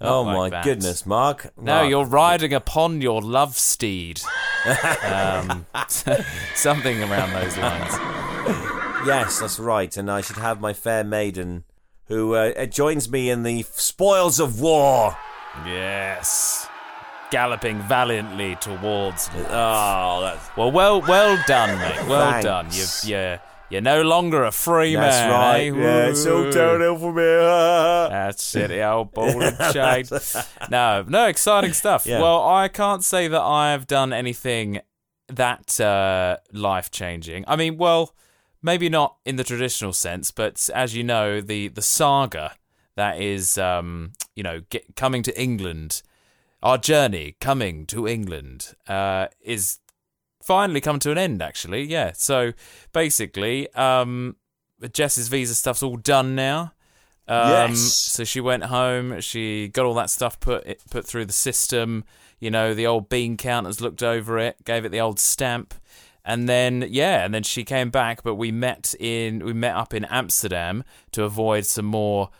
[0.00, 0.64] Oh like my that.
[0.64, 1.52] goodness, Mark.
[1.56, 1.90] No, Mark.
[1.90, 4.20] you're riding upon your love steed.
[5.02, 5.66] um,
[6.54, 7.92] something around those lines.
[9.06, 9.96] Yes, that's right.
[9.96, 11.64] And I should have my fair maiden,
[12.06, 15.16] who uh, joins me in the spoils of war.
[15.64, 16.68] Yes.
[17.30, 19.30] Galloping valiantly towards.
[19.34, 22.06] Oh, that's Well, well, well done, mate.
[22.08, 22.44] Well Thanks.
[22.44, 22.66] done.
[22.70, 25.30] You've, you're, you're no longer a free that's man.
[25.30, 25.56] right.
[25.56, 25.82] eh?
[25.82, 27.22] Yeah, it's all downhill for me.
[28.10, 30.04] That's it, the old ball and chain.
[30.70, 32.06] No, no, exciting stuff.
[32.06, 32.20] Yeah.
[32.20, 34.80] Well, I can't say that I've done anything
[35.28, 37.44] that uh, life changing.
[37.48, 38.14] I mean, well,
[38.62, 42.54] maybe not in the traditional sense, but as you know, the the saga
[42.94, 46.02] that is, um, you know, get, coming to England,
[46.62, 49.78] our journey coming to England, uh, is
[50.46, 51.42] finally come to an end.
[51.42, 52.12] Actually, yeah.
[52.14, 52.52] So
[52.92, 54.36] basically, um,
[54.92, 56.72] Jess's visa stuff's all done now.
[57.28, 57.80] Um, Yes.
[57.80, 59.20] So she went home.
[59.20, 62.04] She got all that stuff put put through the system.
[62.38, 65.74] You know, the old bean counters looked over it, gave it the old stamp,
[66.24, 68.22] and then yeah, and then she came back.
[68.22, 72.30] But we met in we met up in Amsterdam to avoid some more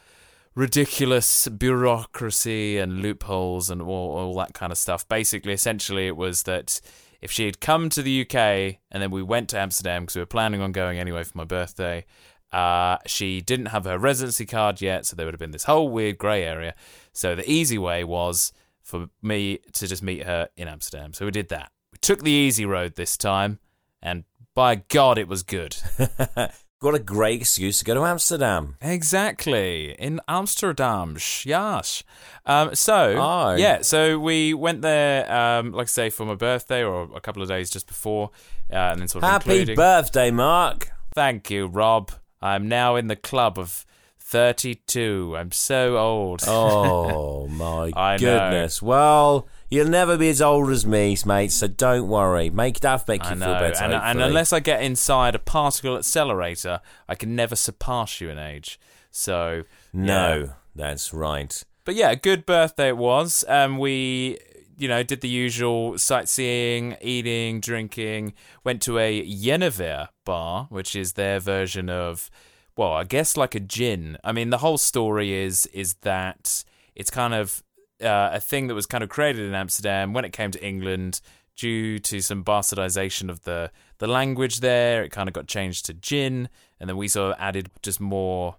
[0.55, 5.07] ridiculous bureaucracy and loopholes and all, all that kind of stuff.
[5.09, 6.81] Basically, essentially, it was that
[7.27, 10.23] if she had come to the UK and then we went to Amsterdam because we
[10.23, 12.05] were planning on going anyway for my birthday,
[12.53, 15.89] uh, she didn't have her residency card yet, so there would have been this whole
[15.89, 16.73] weird grey area.
[17.13, 21.13] So the easy way was for me to just meet her in Amsterdam.
[21.15, 21.73] So we did that.
[21.91, 23.59] We took the easy road this time,
[24.01, 24.23] and
[24.55, 25.77] by God, it was good.
[26.79, 28.77] Got a great excuse to go to Amsterdam.
[28.83, 32.03] Exactly in Amsterdam, yes.
[32.45, 33.57] Um, so Aye.
[33.57, 37.41] yeah, so we went there, um, like I say, for my birthday or a couple
[37.43, 38.31] of days just before,
[38.71, 39.77] uh, and then sort of Happy including.
[39.77, 40.91] birthday, Mark.
[41.15, 42.13] Thank you, Rob.
[42.43, 43.87] I'm now in the club of
[44.21, 45.35] thirty-two.
[45.35, 46.43] I'm so old.
[46.47, 48.83] Oh my goodness.
[48.83, 51.53] Well, you'll never be as old as me, mate.
[51.53, 52.49] So don't worry.
[52.49, 53.85] Make that make you I feel better.
[53.85, 58.39] and, and unless I get inside a particle accelerator, I can never surpass you in
[58.39, 58.81] age.
[59.11, 60.53] So no, yeah.
[60.75, 61.63] that's right.
[61.85, 63.45] But yeah, a good birthday it was.
[63.49, 64.39] Um, we,
[64.79, 68.33] you know, did the usual sightseeing, eating, drinking.
[68.65, 72.31] Went to a Genever bar, which is their version of,
[72.77, 74.17] well, I guess like a gin.
[74.25, 77.63] I mean, the whole story is is that it's kind of
[78.03, 81.21] uh, a thing that was kind of created in Amsterdam when it came to England
[81.57, 85.03] due to some bastardization of the the language there.
[85.03, 88.57] It kind of got changed to gin, and then we sort of added just more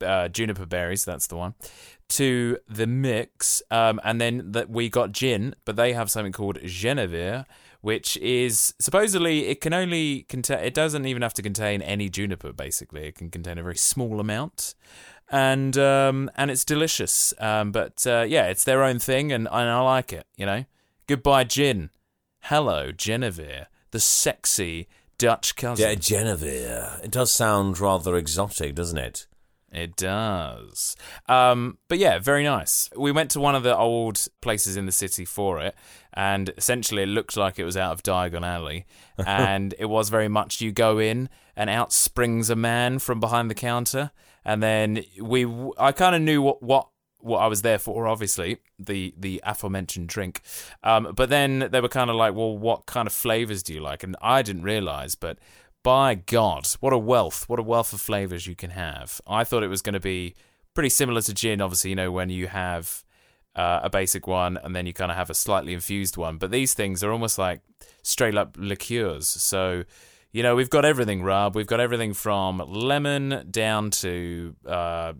[0.00, 1.04] uh, juniper berries.
[1.04, 1.54] That's the one
[2.08, 6.58] to the mix, um, and then that we got gin, but they have something called
[6.64, 7.44] Genevieve,
[7.82, 10.60] which is supposedly it can only contain.
[10.60, 12.52] It doesn't even have to contain any juniper.
[12.52, 14.74] Basically, it can contain a very small amount,
[15.30, 17.34] and um, and it's delicious.
[17.38, 20.26] Um, but uh, yeah, it's their own thing, and, and I like it.
[20.36, 20.64] You know,
[21.06, 21.90] goodbye gin,
[22.42, 24.88] hello Genevieve, the sexy
[25.18, 25.88] Dutch cousin.
[25.88, 27.00] Yeah, Genevieve.
[27.02, 29.26] It does sound rather exotic, doesn't it?
[29.70, 30.96] It does.
[31.28, 32.88] Um, but yeah, very nice.
[32.96, 35.74] We went to one of the old places in the city for it,
[36.14, 38.86] and essentially it looked like it was out of Diagon Alley.
[39.26, 43.50] and it was very much you go in, and out springs a man from behind
[43.50, 44.10] the counter.
[44.44, 45.46] And then we,
[45.78, 46.88] I kind of knew what, what
[47.20, 50.40] what I was there for, obviously, the the aforementioned drink.
[50.82, 53.80] Um, but then they were kind of like, well, what kind of flavors do you
[53.80, 54.02] like?
[54.02, 55.38] And I didn't realize, but
[55.82, 59.20] by God, what a wealth, what a wealth of flavors you can have.
[59.26, 60.34] I thought it was going to be
[60.74, 63.04] pretty similar to gin, obviously, you know, when you have
[63.56, 66.38] uh, a basic one and then you kind of have a slightly infused one.
[66.38, 67.62] But these things are almost like
[68.02, 69.28] straight up liqueurs.
[69.28, 69.84] So,
[70.32, 71.56] you know, we've got everything, Rob.
[71.56, 75.14] We've got everything from lemon down to uh,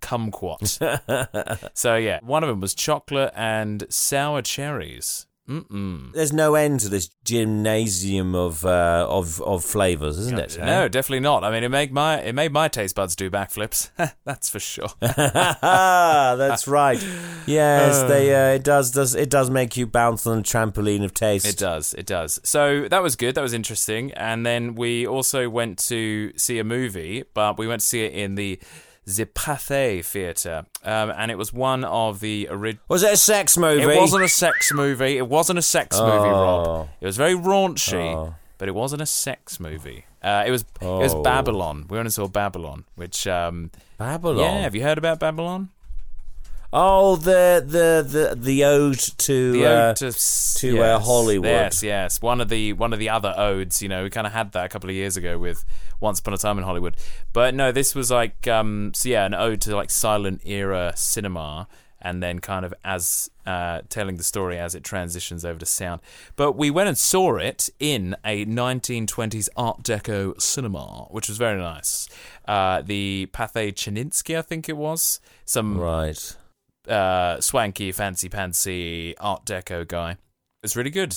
[0.00, 1.70] kumquat.
[1.74, 5.26] so, yeah, one of them was chocolate and sour cherries.
[5.48, 6.12] Mm-mm.
[6.12, 10.56] There's no end to this gymnasium of uh, of of flavors, isn't it?
[10.58, 11.42] No, definitely not.
[11.42, 13.90] I mean, it made my it made my taste buds do backflips.
[14.24, 14.88] That's for sure.
[15.00, 17.04] That's right.
[17.46, 21.12] Yes, they uh, it does does it does make you bounce on the trampoline of
[21.12, 21.46] taste.
[21.46, 21.92] It does.
[21.94, 22.38] It does.
[22.44, 23.34] So that was good.
[23.34, 24.12] That was interesting.
[24.12, 28.12] And then we also went to see a movie, but we went to see it
[28.12, 28.60] in the
[29.04, 32.82] the Pathé Theatre, um, and it was one of the original.
[32.88, 33.82] Was it a sex movie?
[33.82, 35.16] It wasn't a sex movie.
[35.18, 36.88] It wasn't a sex movie, Rob.
[37.00, 40.04] It was very raunchy, but it wasn't a sex movie.
[40.22, 41.22] Uh, it was it was Oh.
[41.22, 41.86] Babylon.
[41.90, 44.38] We only saw Babylon, which um, Babylon.
[44.38, 44.60] yeah.
[44.60, 45.70] Have you heard about Babylon?
[46.74, 51.46] Oh, the the the the ode to The uh, ode to, to, uh, Hollywood.
[51.48, 52.22] Yes, yes.
[52.22, 53.82] One of the one of the other odes.
[53.82, 55.64] You know, we kind of had that a couple of years ago with
[56.00, 56.96] Once Upon a Time in Hollywood.
[57.34, 61.68] But no, this was like, um, so yeah, an ode to like silent era cinema,
[62.00, 66.00] and then kind of as uh, telling the story as it transitions over to sound.
[66.36, 71.60] But we went and saw it in a 1920s Art Deco cinema, which was very
[71.60, 72.08] nice.
[72.48, 75.20] Uh, the Pathé Tuschinski, I think it was.
[75.44, 76.34] Some right.
[76.88, 80.16] Uh, swanky, fancy pantsy Art Deco guy.
[80.62, 81.16] It's really good.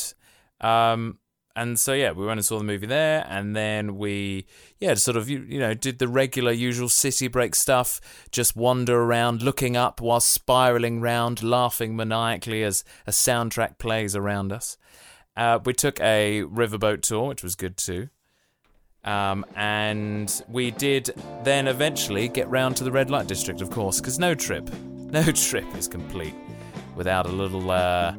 [0.62, 1.20] Um,
[1.56, 4.46] and so yeah, we went and saw the movie there, and then we
[4.80, 8.02] yeah sort of you, you know did the regular usual city break stuff,
[8.32, 14.52] just wander around, looking up while spiraling round, laughing maniacally as a soundtrack plays around
[14.52, 14.78] us.
[15.38, 18.10] Uh, we took a riverboat tour, which was good too.
[19.06, 21.14] Um, and we did
[21.44, 24.70] then eventually get round to the red light district, of course, because no trip,
[25.12, 26.34] no trip is complete
[26.96, 28.16] without a little, uh,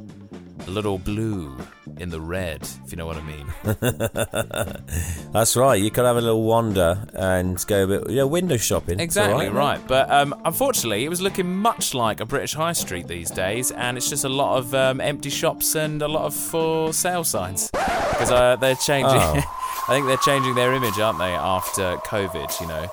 [0.67, 1.57] a little blue
[1.99, 3.47] in the red, if you know what I mean.
[5.33, 5.75] That's right.
[5.77, 9.01] You could have a little wander and go a bit, you know, window shopping.
[9.01, 9.79] Exactly right.
[9.79, 9.89] right.
[9.89, 13.97] But um, unfortunately, it was looking much like a British high street these days, and
[13.97, 17.71] it's just a lot of um, empty shops and a lot of for sale signs
[17.71, 19.21] because uh, they're changing.
[19.21, 19.43] Oh.
[19.89, 21.31] I think they're changing their image, aren't they?
[21.31, 22.89] After COVID, you know,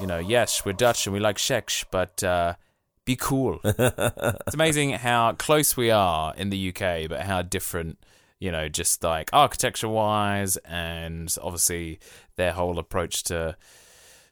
[0.00, 0.18] you know.
[0.18, 2.54] Yes, we're Dutch and we like Czech, but uh,
[3.04, 3.60] be cool.
[3.64, 7.98] it's amazing how close we are in the UK, but how different.
[8.38, 12.00] You know, just like architecture wise, and obviously
[12.36, 13.54] their whole approach to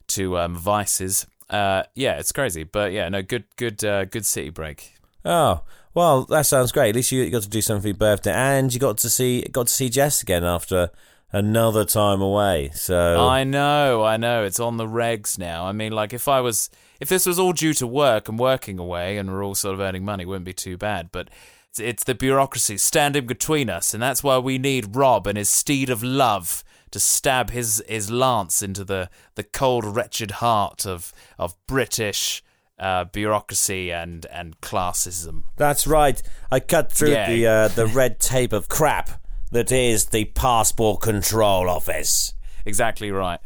[0.07, 1.27] to um, vices.
[1.47, 4.93] Uh, yeah, it's crazy, but yeah, no, good, good, uh, good city break.
[5.23, 5.61] Oh
[5.93, 6.89] well, that sounds great.
[6.89, 9.41] At least you got to do something for your birthday, and you got to see
[9.51, 10.91] got to see Jess again after
[11.31, 12.71] another time away.
[12.73, 15.65] So I know, I know, it's on the regs now.
[15.65, 18.79] I mean, like if I was, if this was all due to work and working
[18.79, 21.09] away, and we're all sort of earning money, it wouldn't be too bad.
[21.11, 21.29] But
[21.69, 25.49] it's, it's the bureaucracy standing between us, and that's why we need Rob and his
[25.49, 31.13] steed of love to stab his his lance into the the cold, wretched heart of
[31.37, 32.43] of British.
[32.81, 35.43] Uh, bureaucracy and and classism.
[35.57, 36.21] that's right.
[36.49, 37.29] I cut through Yeah.
[37.29, 42.33] the uh, the red tape of crap that is the passport control office.
[42.65, 43.39] Exactly right.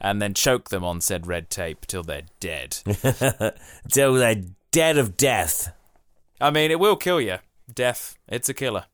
[0.00, 2.78] And then choke them on said red tape till they're dead.
[3.90, 5.72] Till they're dead of death.
[6.40, 7.38] I mean, it will kill you.
[7.72, 8.84] Death, it's a killer.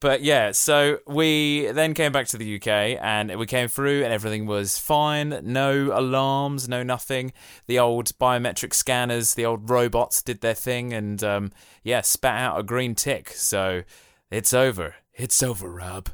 [0.00, 4.12] But yeah, so we then came back to the UK and we came through and
[4.12, 5.40] everything was fine.
[5.42, 7.32] No alarms, no nothing.
[7.68, 12.60] The old biometric scanners, the old robots did their thing and um, yeah, spat out
[12.60, 13.30] a green tick.
[13.30, 13.82] So
[14.30, 14.96] it's over.
[15.14, 16.10] It's over, Rob.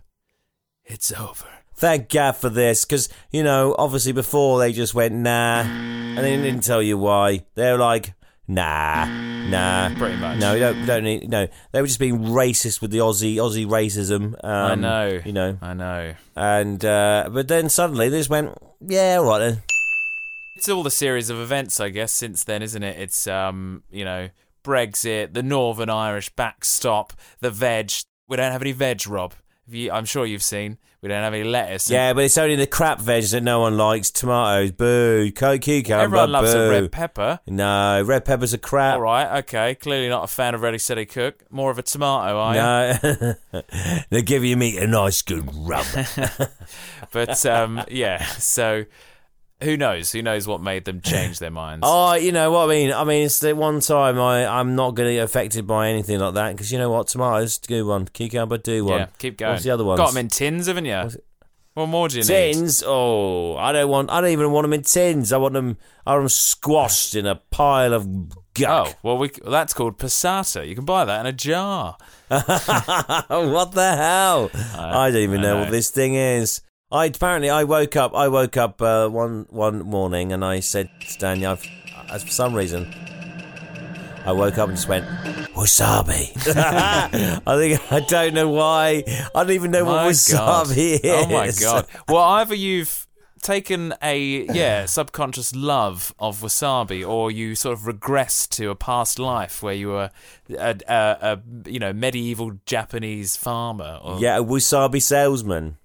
[0.84, 1.48] It's over.
[1.80, 6.36] Thank God for this, because you know, obviously before they just went nah, and they
[6.36, 7.46] didn't tell you why.
[7.54, 8.12] They're like
[8.46, 10.38] nah, nah, Pretty much.
[10.38, 11.30] No, you don't, don't need.
[11.30, 14.34] No, they were just being racist with the Aussie Aussie racism.
[14.44, 15.20] Um, I know.
[15.24, 16.14] you know, I know.
[16.36, 19.62] and uh, but then suddenly they just went, yeah, all right then.
[20.56, 22.98] it's all the series of events, I guess, since then, isn't it?
[22.98, 24.28] It's um, you know,
[24.62, 27.90] Brexit, the Northern Irish backstop, the veg.
[28.28, 29.32] We don't have any veg, Rob.
[29.66, 30.76] You, I'm sure you've seen.
[31.02, 31.88] We don't have any lettuce.
[31.88, 34.10] Yeah, but it's only the crap veg that no one likes.
[34.10, 35.30] Tomatoes, boo.
[35.32, 36.60] Cucumber, Everyone loves boo.
[36.60, 37.40] a red pepper.
[37.46, 38.96] No, red peppers are crap.
[38.96, 39.76] All right, okay.
[39.76, 41.42] Clearly not a fan of Ready Steady Cook.
[41.50, 43.34] More of a tomato, are you?
[43.52, 43.62] No,
[44.10, 45.86] they give your meat a nice good rub.
[47.12, 48.84] But um, yeah, so
[49.62, 50.12] who knows?
[50.12, 51.82] Who knows what made them change their minds?
[51.86, 52.92] oh, you know what I mean.
[52.92, 56.18] I mean, it's the one time I I'm not going to get affected by anything
[56.18, 59.00] like that because you know what, tomatoes do one, cucumber do one.
[59.00, 59.52] yeah, keep going.
[59.52, 59.98] What's the other ones?
[59.98, 61.10] Got them in tins, haven't you?
[61.74, 62.26] What more do you need?
[62.26, 62.82] Tins?
[62.84, 64.10] Oh, I don't want.
[64.10, 65.32] I don't even want them in tins.
[65.32, 65.78] I want them.
[66.04, 68.06] I want them squashed in a pile of
[68.66, 70.66] Oh, well, we, well, that's called passata.
[70.66, 71.96] You can buy that in a jar.
[72.28, 74.50] what the hell?
[74.76, 75.60] I don't even I know, know.
[75.62, 76.60] what this thing is.
[76.92, 78.14] I apparently I woke up.
[78.14, 81.64] I woke up uh, one one morning and I said, "Stanley, I've,
[82.10, 82.92] as for some reason."
[84.24, 85.06] I woke up and just went
[85.54, 86.30] wasabi.
[87.46, 89.04] I think I don't know why.
[89.34, 90.70] I don't even know what wasabi God.
[90.76, 91.00] is.
[91.04, 91.86] Oh my god.
[92.08, 93.06] Well, either you've
[93.40, 99.18] taken a yeah subconscious love of wasabi, or you sort of regress to a past
[99.18, 100.10] life where you were
[100.50, 104.00] a, a, a you know medieval Japanese farmer.
[104.02, 105.76] Or, Yeah, a wasabi salesman.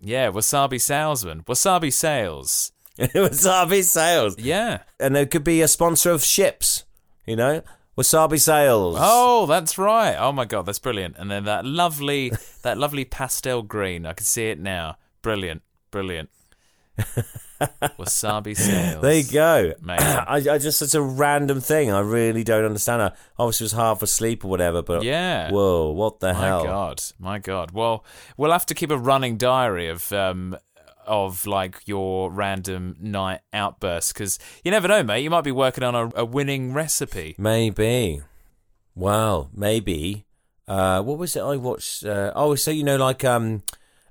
[0.00, 2.72] Yeah, wasabi salesman, wasabi sales.
[2.98, 4.82] wasabi sales, Yeah.
[4.98, 6.84] and it could be a sponsor of ships.
[7.26, 7.62] You know,
[7.96, 8.96] wasabi sales.
[8.98, 10.16] Oh, that's right.
[10.18, 11.16] Oh my god, that's brilliant.
[11.18, 12.32] And then that lovely,
[12.62, 14.06] that lovely pastel green.
[14.06, 14.96] I can see it now.
[15.22, 16.30] Brilliant, brilliant.
[17.98, 19.02] Wasabi sales.
[19.02, 19.72] There you go.
[19.82, 20.06] Amazing.
[20.06, 21.90] I, I just it's a random thing.
[21.90, 23.02] I really don't understand.
[23.02, 24.82] I obviously was half asleep or whatever.
[24.82, 25.50] But Yeah.
[25.50, 26.64] whoa, what the My hell?
[26.64, 27.70] My God, my God.
[27.72, 28.04] Well,
[28.36, 30.56] we'll have to keep a running diary of um
[31.06, 35.20] of like your random night outbursts because you never know, mate.
[35.22, 37.34] You might be working on a, a winning recipe.
[37.38, 38.20] Maybe.
[38.94, 40.26] Well, maybe.
[40.66, 42.04] Uh, what was it I watched?
[42.04, 43.62] Uh, oh, so you know, like um,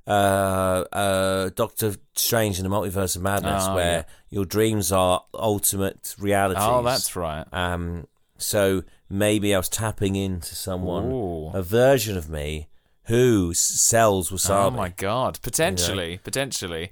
[0.08, 4.04] uh, uh, Doctor Strange in the Multiverse of Madness, Oh, where yeah.
[4.30, 6.64] your dreams are ultimate realities.
[6.66, 7.46] Oh, that's right.
[7.52, 11.50] Um, so maybe I was tapping into someone, Ooh.
[11.54, 12.68] a version of me
[13.06, 14.66] who s- sells wasabi.
[14.66, 16.92] Oh my God, potentially, potentially.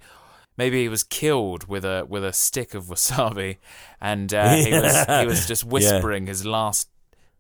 [0.58, 3.58] Maybe he was killed with a with a stick of wasabi,
[4.00, 6.90] and uh, he was he was just whispering his last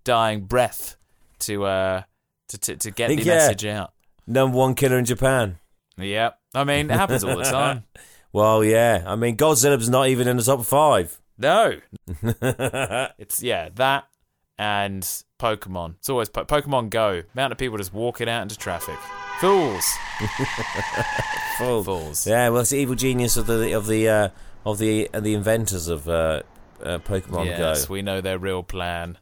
[0.04, 0.98] dying breath
[1.40, 2.04] to uh
[2.50, 3.36] to to, to get the Yeah.
[3.36, 3.94] message out.
[4.28, 5.60] Number one killer in Japan.
[5.98, 7.84] Yep, I mean it happens all the time.
[8.34, 9.02] Well, yeah.
[9.08, 11.22] I mean, Godzilla's not even in the top five.
[11.38, 11.78] No,
[13.18, 14.10] it's yeah that
[14.58, 15.04] and
[15.40, 15.96] Pokemon.
[16.00, 17.24] It's always po- Pokemon Go.
[17.34, 18.98] Amount of people just walking out into traffic.
[19.40, 19.86] Fools,
[21.58, 21.84] Full.
[21.86, 22.28] fools.
[22.28, 24.30] Yeah, well, it's the evil genius of the of the uh,
[24.66, 26.42] of the uh, the inventors of uh,
[26.84, 27.94] uh, Pokemon yes, Go.
[27.94, 29.18] we know their real plan.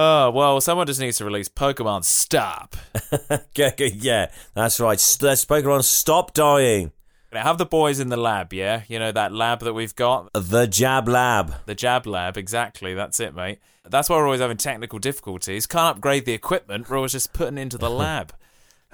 [0.00, 2.76] Oh well, someone just needs to release Pokemon Stop.
[3.56, 4.90] yeah, yeah, that's right.
[5.20, 6.92] Let's Pokemon stop dying.
[7.32, 8.82] Have the boys in the lab, yeah?
[8.86, 10.30] You know, that lab that we've got?
[10.34, 11.52] The Jab Lab.
[11.66, 12.94] The Jab Lab, exactly.
[12.94, 13.58] That's it, mate.
[13.84, 15.66] That's why we're always having technical difficulties.
[15.66, 16.88] Can't upgrade the equipment.
[16.88, 18.32] We're always just putting it into the lab.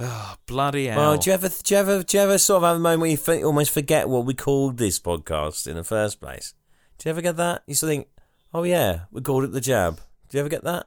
[0.00, 0.96] Oh, bloody hell.
[0.96, 3.02] Well, do you ever, do you ever, do you ever sort of have a moment
[3.02, 6.54] where you almost forget what we called this podcast in the first place?
[6.96, 7.62] Do you ever get that?
[7.66, 8.08] You sort of think,
[8.54, 10.00] oh yeah, we called it the Jab.
[10.34, 10.86] Do you ever get that?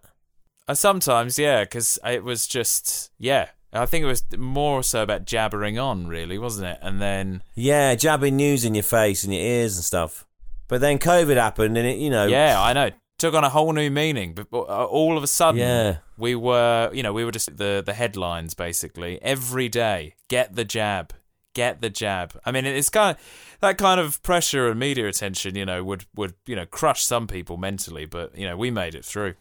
[0.67, 3.47] Uh, sometimes, yeah, because it was just, yeah.
[3.71, 6.79] I think it was more so about jabbering on, really, wasn't it?
[6.81, 10.25] And then, Yeah, jabbing news in your face and your ears and stuff.
[10.67, 13.71] But then COVID happened, and it, you know, yeah, I know, took on a whole
[13.71, 14.33] new meaning.
[14.33, 15.97] But uh, all of a sudden, Yeah.
[16.17, 20.15] we were, you know, we were just the the headlines basically every day.
[20.27, 21.13] Get the jab,
[21.57, 22.39] get the jab.
[22.45, 26.05] I mean, it's kind of that kind of pressure and media attention, you know, would
[26.15, 28.05] would you know crush some people mentally.
[28.05, 29.33] But you know, we made it through.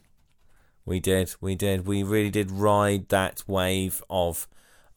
[0.86, 4.46] We did, we did, we really did ride that wave of,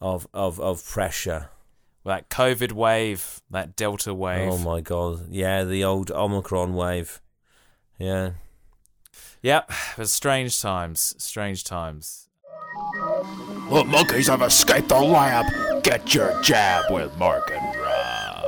[0.00, 1.50] of, of, of pressure.
[2.04, 4.52] That COVID wave, that Delta wave.
[4.52, 7.20] Oh my god, yeah, the old Omicron wave.
[7.98, 8.34] Yeah,
[9.42, 11.14] Yep, it strange times.
[11.18, 12.28] Strange times.
[13.70, 15.69] The monkeys have escaped the lab.
[15.82, 18.46] Get your jab with Mark and Rob.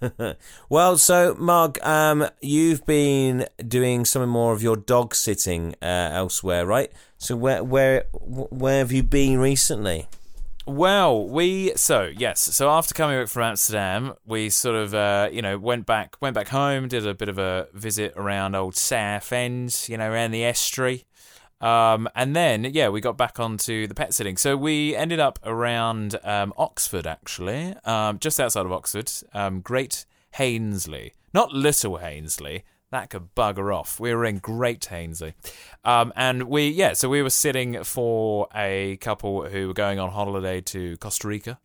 [0.68, 6.66] Well, so Mark, um, you've been doing some more of your dog sitting uh, elsewhere,
[6.66, 6.92] right?
[7.16, 10.08] So where, where, where have you been recently?
[10.66, 12.40] Well, we so yes.
[12.40, 16.34] So after coming back from Amsterdam, we sort of uh, you know went back went
[16.34, 20.42] back home, did a bit of a visit around old Southend, you know, around the
[20.42, 21.04] estuary.
[21.64, 24.36] Um, and then, yeah, we got back onto the pet sitting.
[24.36, 29.10] So we ended up around um, Oxford, actually, um, just outside of Oxford.
[29.32, 32.64] Um, Great Hainsley, not Little Hainsley.
[32.90, 33.98] that could bugger off.
[33.98, 35.34] We were in Great Hainsley.
[35.84, 40.10] Um, and we, yeah, so we were sitting for a couple who were going on
[40.10, 41.58] holiday to Costa Rica.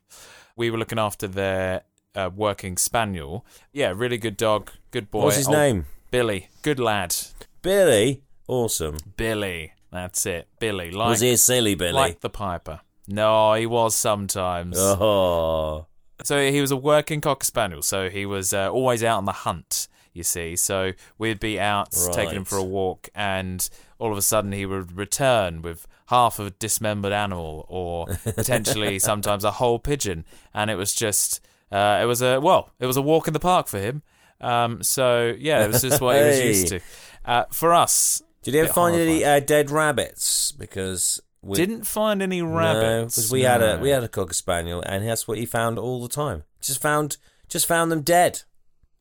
[0.56, 1.82] We were looking after their
[2.16, 3.46] uh, working spaniel.
[3.74, 5.26] Yeah, really good dog, good boy.
[5.26, 5.86] What's his Oh, name?
[6.10, 6.50] Billy.
[6.62, 7.16] Good lad.
[7.62, 8.24] Billy.
[8.48, 8.98] Awesome.
[9.18, 9.74] Billy.
[9.92, 10.48] That's it.
[10.60, 10.92] Billy.
[10.92, 11.94] Like, Was he a silly Billy?
[11.94, 12.82] like the Piper.
[13.08, 14.78] No, he was sometimes.
[14.78, 15.88] oh.
[16.24, 17.82] So he was a working cocker spaniel.
[17.82, 19.88] So he was uh, always out on the hunt.
[20.12, 23.68] You see, so we'd be out taking him for a walk, and
[24.00, 28.98] all of a sudden he would return with half of a dismembered animal, or potentially
[29.00, 31.40] sometimes a whole pigeon, and it was just
[31.72, 34.02] uh, it was a well, it was a walk in the park for him.
[34.42, 36.80] Um, so yeah, it was just what he was used to.
[37.24, 40.52] Uh, for us, Did you ever find any uh, dead rabbits?
[40.54, 44.82] Because we didn't find any rabbits because we had a we had a cocker spaniel,
[44.86, 46.44] and that's what he found all the time.
[46.62, 47.18] Just found
[47.48, 48.42] just found them dead.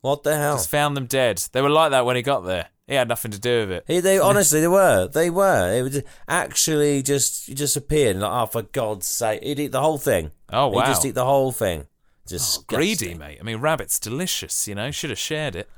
[0.00, 0.56] What the hell?
[0.56, 1.38] Just found them dead.
[1.52, 2.68] They were like that when he got there.
[2.86, 3.84] He had nothing to do with it.
[3.86, 8.46] He, they honestly they were they were it was actually just just appeared like oh
[8.46, 10.80] for God's sake he'd eat the whole thing Oh, wow!
[10.80, 11.86] he'd just eat the whole thing
[12.28, 13.38] just greedy, mate.
[13.40, 14.68] I mean, rabbit's delicious.
[14.68, 15.68] You know, should have shared it.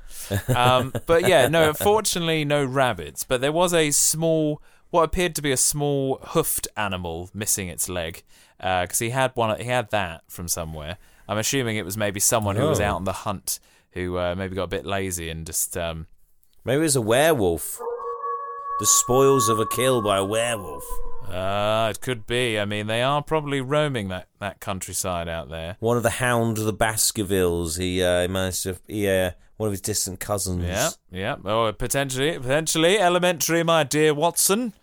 [0.55, 1.69] Um, but yeah, no.
[1.69, 3.23] Unfortunately, no rabbits.
[3.23, 7.89] But there was a small, what appeared to be a small hoofed animal missing its
[7.89, 8.23] leg,
[8.57, 9.57] because he had one.
[9.59, 10.97] He had that from somewhere.
[11.27, 12.85] I'm assuming it was maybe someone who was Oh.
[12.85, 13.59] out on the hunt
[13.91, 15.75] who uh, maybe got a bit lazy and just.
[15.77, 16.07] Um,
[16.65, 17.79] maybe it was a werewolf
[18.79, 20.85] the spoils of a kill by a werewolf
[21.31, 22.59] uh, it could be.
[22.59, 25.77] I mean, they are probably roaming that, that countryside out there.
[25.79, 29.67] one of the hound of the Baskervilles he uh, he managed to he, uh, one
[29.67, 31.35] of his distant cousins Yeah, yeah.
[31.45, 34.73] Oh, potentially, potentially elementary, my dear Watson.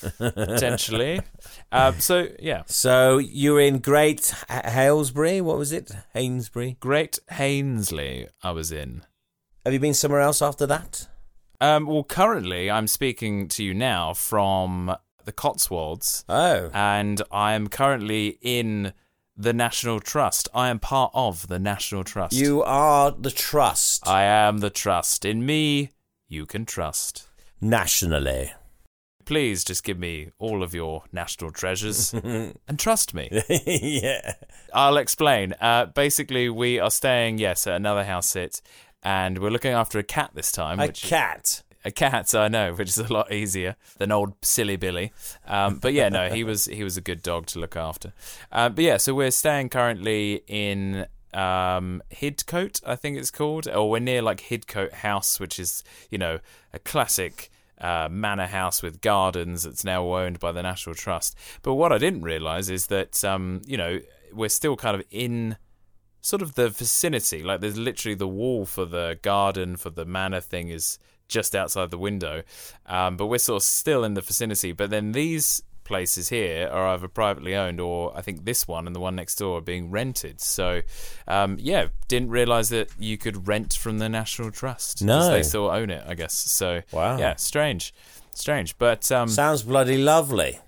[0.18, 1.20] potentially.
[1.72, 8.28] Um, so yeah, so you were in Great Halesbury what was it Hainsbury Great Hainsley.
[8.42, 9.02] I was in.
[9.64, 11.08] have you been somewhere else after that
[11.60, 14.94] Um, well, currently, I'm speaking to you now from
[15.24, 18.92] the Cotswolds, oh and I am currently in
[19.36, 20.48] the National Trust.
[20.54, 22.34] I am part of the National Trust.
[22.34, 25.24] you are the trust I am the trust.
[25.24, 25.90] In me,
[26.28, 27.28] you can trust.
[27.60, 28.52] nationally
[29.24, 33.28] Please just give me all of your national treasures and trust me.
[33.66, 34.34] yeah
[34.72, 35.54] I'll explain.
[35.60, 38.62] Uh, basically, we are staying, yes, at another house sit,
[39.02, 40.80] and we're looking after a cat this time.
[40.80, 45.12] a cat a cat, I know, which is a lot easier than old silly Billy.
[45.46, 48.12] Um, but yeah, no, he was he was a good dog to look after.
[48.52, 53.90] Uh, but yeah, so we're staying currently in um, Hidcote, I think it's called, or
[53.90, 56.38] we're near like Hidcote House, which is you know
[56.72, 57.50] a classic.
[57.80, 61.38] Uh, manor house with gardens that's now owned by the National Trust.
[61.62, 64.00] But what I didn't realise is that um, you know
[64.32, 65.56] we're still kind of in
[66.28, 67.42] sort of the vicinity.
[67.42, 71.90] Like there's literally the wall for the garden for the manor thing is just outside
[71.90, 72.42] the window,
[72.86, 74.72] um, but we're sort of still in the vicinity.
[74.72, 78.94] But then these places here are either privately owned or I think this one and
[78.94, 80.38] the one next door are being rented.
[80.42, 80.82] So
[81.26, 85.02] um, yeah, didn't realise that you could rent from the National Trust.
[85.02, 85.30] No.
[85.30, 86.34] they still own it, I guess.
[86.34, 87.16] So Wow.
[87.18, 87.94] yeah, strange,
[88.34, 88.76] strange.
[88.76, 90.58] But um, Sounds bloody lovely.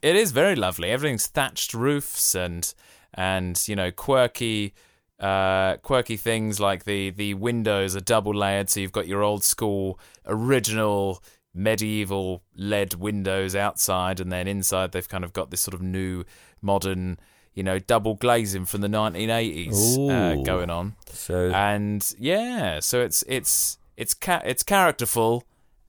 [0.00, 0.90] it is very lovely.
[0.90, 2.72] Everything's thatched roofs and
[3.14, 4.74] and you know quirky
[5.20, 9.42] uh quirky things like the the windows are double layered so you've got your old
[9.42, 11.22] school original
[11.54, 16.22] medieval lead windows outside and then inside they've kind of got this sort of new
[16.60, 17.18] modern
[17.54, 20.94] you know double glazing from the 1980s uh, going on.
[21.10, 25.44] So and yeah so it's it's it's ca- it's characterful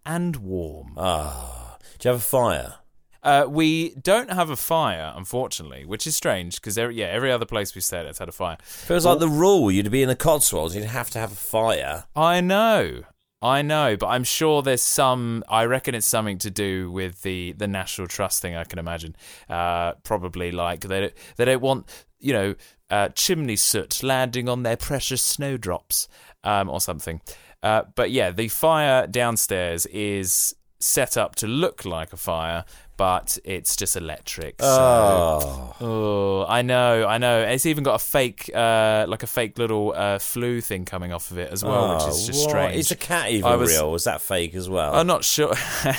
[0.06, 0.94] and warm.
[0.96, 2.76] Ah, do you have a fire?
[3.28, 7.76] Uh, we don't have a fire, unfortunately, which is strange because yeah, every other place
[7.76, 8.56] we stayed at had a fire.
[8.62, 9.70] Feels like the rule.
[9.70, 10.74] You'd be in the Cotswolds.
[10.74, 12.06] You'd have to have a fire.
[12.16, 13.04] I know,
[13.42, 15.44] I know, but I'm sure there's some.
[15.50, 18.56] I reckon it's something to do with the the National Trust thing.
[18.56, 19.14] I can imagine,
[19.50, 22.56] uh, probably like they don't, they don't want you know
[22.90, 26.08] uh, chimney soot landing on their precious snowdrops
[26.46, 27.20] um, or something.
[27.62, 32.64] Uh, but yeah, the fire downstairs is set up to look like a fire,
[32.98, 34.60] but it's just electric.
[34.62, 34.68] So.
[34.70, 37.42] Oh, Oh, I know, I know.
[37.42, 41.32] It's even got a fake, uh, like a fake little uh, flue thing coming off
[41.32, 42.50] of it as well, which is just Oh, what?
[42.50, 42.76] strange.
[42.78, 43.92] Is the cat even was- real?
[43.92, 44.96] Was that fake as well?
[44.96, 45.54] I'm not sure.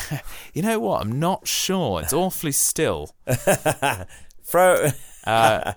[0.53, 1.01] you know what?
[1.01, 2.01] I'm not sure.
[2.01, 3.15] It's awfully still.
[4.43, 4.89] Throw.
[5.25, 5.73] Uh,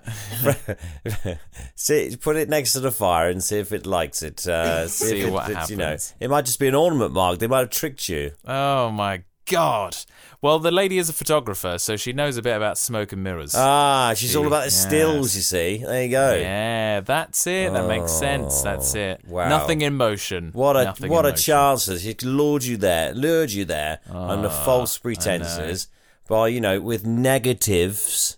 [1.75, 4.47] see, put it next to the fire and see if it likes it.
[4.47, 7.11] Uh, see, See if it, what it's, You know, it might just be an ornament
[7.13, 7.39] mark.
[7.39, 8.31] They might have tricked you.
[8.45, 9.95] oh my God.
[10.43, 13.55] Well, the lady is a photographer, so she knows a bit about smoke and mirrors.
[13.55, 14.81] Ah, she's all about the Yes.
[14.81, 15.35] stills.
[15.37, 16.35] You see, there you go.
[16.35, 17.71] yeah, that's it.
[17.71, 18.61] That makes sense.
[18.61, 19.21] That's it.
[19.29, 19.47] Oh, wow.
[19.47, 20.49] Nothing in motion.
[20.51, 21.43] What a Nothing what a motion.
[21.43, 22.01] chances!
[22.03, 25.87] She lured you there, lured you there under Ah, false pretenses
[26.27, 28.37] by you know with negatives.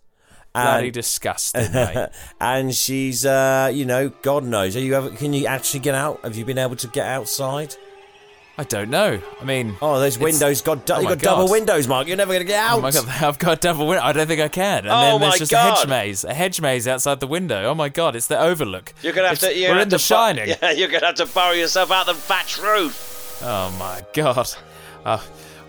[0.54, 2.08] Bloody And, disgusting, mate.
[2.40, 4.78] and she's, uh, you know, God knows.
[4.78, 5.10] Are you ever?
[5.10, 6.22] Can you actually get out?
[6.24, 7.76] Have you been able to get outside?
[8.58, 9.20] I don't know.
[9.42, 12.08] I mean, Oh, those windows got du- oh you my got double windows, Mark.
[12.08, 12.78] You're never going to get out.
[12.80, 14.02] Oh my god, I've got double window.
[14.04, 14.80] I don't think I can.
[14.86, 15.74] And Oh then there's my just God.
[15.74, 17.66] a hedge maze, a hedge maze outside the window.
[17.66, 18.94] Oh my god, it's the overlook.
[19.02, 19.54] You're gonna have to.
[19.58, 20.48] You're We're in The to bu- Shining.
[20.62, 23.42] Yeah, you're gonna have to burrow yourself out the thatch roof.
[23.44, 24.48] Oh my god.
[25.04, 25.20] Uh,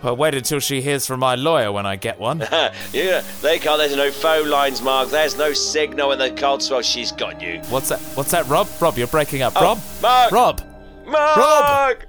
[0.03, 2.39] well, wait until she hears from my lawyer when I get one.
[2.93, 3.78] yeah, they can't.
[3.78, 5.09] There's no phone lines, Mark.
[5.09, 6.82] There's no signal in the Codswell.
[6.82, 7.61] She's got you.
[7.68, 7.99] What's that?
[8.14, 8.68] What's that, Rob?
[8.80, 9.57] Rob, you're breaking up.
[9.57, 9.78] Rob?
[9.80, 10.30] Oh, Mark!
[10.32, 10.62] Rob!
[11.07, 12.09] Mark!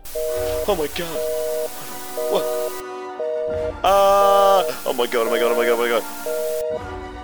[0.67, 1.17] Oh my god.
[2.31, 2.43] What?
[3.83, 4.63] Ah!
[4.85, 5.27] oh my god!
[5.27, 5.51] Oh my god!
[5.51, 5.73] Oh my god!
[5.73, 7.17] Oh my god!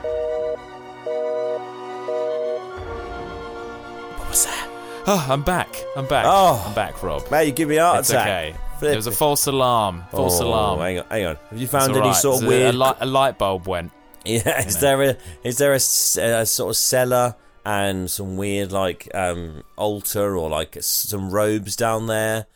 [4.18, 4.70] What was that?
[5.08, 5.76] Oh, I'm back.
[5.96, 6.26] I'm back.
[6.28, 6.64] Oh.
[6.68, 7.30] I'm back, Rob.
[7.32, 8.28] Mate, you give me a heart It's attack.
[8.28, 8.56] okay.
[8.80, 10.04] Flip It was a false alarm.
[10.12, 10.80] False Oh, alarm.
[10.80, 11.38] Hang on, hang on.
[11.50, 12.16] Have you found all any right.
[12.16, 12.76] sort of It's a- weird?
[12.76, 13.92] A, light, a light bulb went.
[14.26, 18.72] yeah, is there a is there a, s- a sort of cellar and some weird
[18.72, 22.48] like um altar or like some robes down there?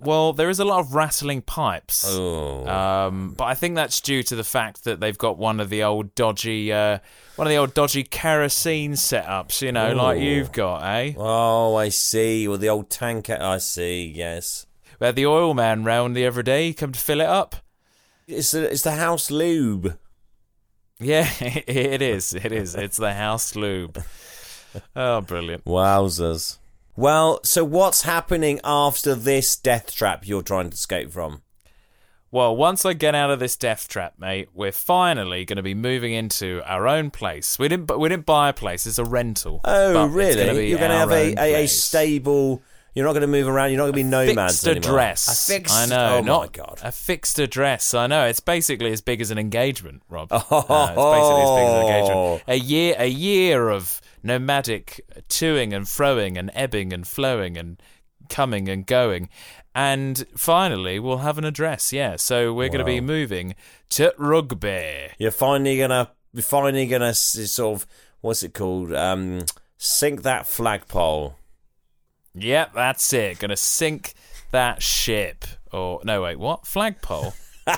[0.00, 2.04] Well, there is a lot of rattling pipes.
[2.06, 5.70] Oh, Um, but I think that's due to the fact that they've got one of
[5.70, 6.98] the old dodgy, uh,
[7.36, 11.14] one of the old dodgy kerosene setups, you know, like you've got, eh?
[11.16, 12.46] oh, I see.
[12.48, 13.38] Well, the old tanker.
[13.40, 14.12] I see.
[14.14, 14.66] Yes,
[14.98, 17.56] Where the oil man round the other day come to fill it up.
[18.26, 19.96] it's the it's the house lube.
[21.00, 22.34] Yeah, it is.
[22.34, 22.74] It is.
[22.74, 24.02] It's the house lube.
[24.96, 25.64] Oh, brilliant.
[25.64, 26.58] Wowzers.
[26.96, 31.42] Well, so what's happening after this death trap you're trying to escape from?
[32.30, 35.74] Well, once I get out of this death trap, mate, we're finally going to be
[35.74, 37.58] moving into our own place.
[37.60, 39.60] We didn't, we didn't buy a place; it's a rental.
[39.64, 40.68] Oh, it's gonna really?
[40.68, 42.60] You're going to have a, a, a stable.
[42.94, 43.70] You're not going to move around.
[43.70, 44.90] You're not going to be nomads fixed anymore.
[44.90, 45.48] address.
[45.48, 45.74] A fixed.
[45.74, 46.16] I know.
[46.16, 46.80] Oh not my god.
[46.82, 47.92] A fixed address.
[47.92, 48.24] I know.
[48.26, 50.28] It's basically as big as an engagement, Rob.
[50.30, 50.40] Oh.
[50.74, 52.42] Uh, it's basically as big as an engagement.
[52.46, 57.82] A year, a year of nomadic toing and froing and ebbing and flowing and
[58.28, 59.28] coming and going.
[59.74, 61.92] And finally, we'll have an address.
[61.92, 62.16] Yeah.
[62.16, 63.56] So we're going to be moving
[63.90, 65.10] to Rugby.
[65.18, 66.12] You're finally gonna.
[66.32, 67.86] You're finally gonna sort of.
[68.20, 68.92] What's it called?
[68.92, 69.44] Um,
[69.76, 71.36] sink that flagpole.
[72.34, 73.40] Yep, that's it.
[73.40, 74.14] To sink
[74.50, 75.44] that ship.
[75.72, 76.66] Or no, wait, what?
[76.66, 77.34] Flagpole.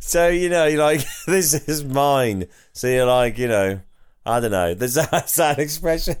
[0.00, 2.46] So you know, like this is mine.
[2.72, 3.80] So you're like, you know,
[4.28, 4.74] I don't know.
[4.74, 6.16] There's that, that expression.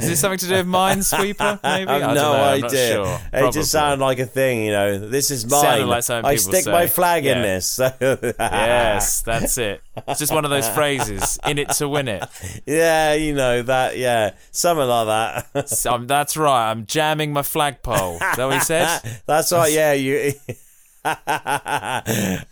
[0.00, 1.60] Is this something to do with Minesweeper?
[1.62, 1.90] Maybe.
[1.90, 2.92] I have no not idea.
[2.92, 3.06] sure.
[3.06, 3.52] It Probably.
[3.52, 4.98] just sounded like a thing, you know.
[4.98, 5.86] This is mine.
[5.86, 6.92] Like I stick my say.
[6.92, 7.66] flag in this.
[7.66, 7.90] So
[8.38, 9.82] yes, that's it.
[10.08, 11.38] It's just one of those phrases.
[11.46, 12.24] In it to win it.
[12.66, 13.96] yeah, you know that.
[13.96, 15.06] Yeah, something like
[15.54, 15.68] that.
[15.68, 16.70] So, um, that's right.
[16.70, 18.14] I'm jamming my flagpole.
[18.14, 19.00] Is that what he said?
[19.26, 19.72] That's right.
[19.72, 20.32] Yeah, you.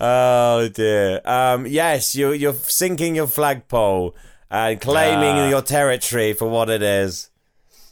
[0.01, 1.21] oh dear.
[1.25, 4.15] Um, yes, you're you're sinking your flagpole
[4.51, 5.49] and claiming Ah.
[5.49, 7.31] your territory for what it is.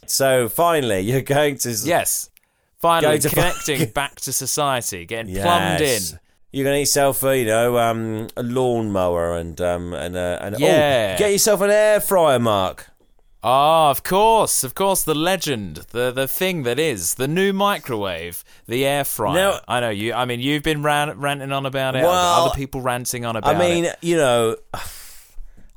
[0.05, 1.69] So finally, you're going to.
[1.83, 2.29] Yes.
[2.79, 6.01] Finally, to connecting back to society, getting plumbed in.
[6.51, 10.59] You're gonna get yourself a, you know, um, a lawnmower and um, and uh, and
[10.59, 11.11] Yeah.
[11.15, 12.87] oh, get yourself an air fryer, Mark.
[13.43, 18.43] Ah, of course, of course, the legend, the the thing that is the new microwave,
[18.67, 19.33] the air fryer.
[19.35, 20.13] Now- I know you.
[20.13, 22.03] I mean, you've been ran, ranting on about it.
[22.03, 23.55] Well, other people ranting on about it.
[23.55, 23.97] I mean, it.
[24.01, 24.55] you know,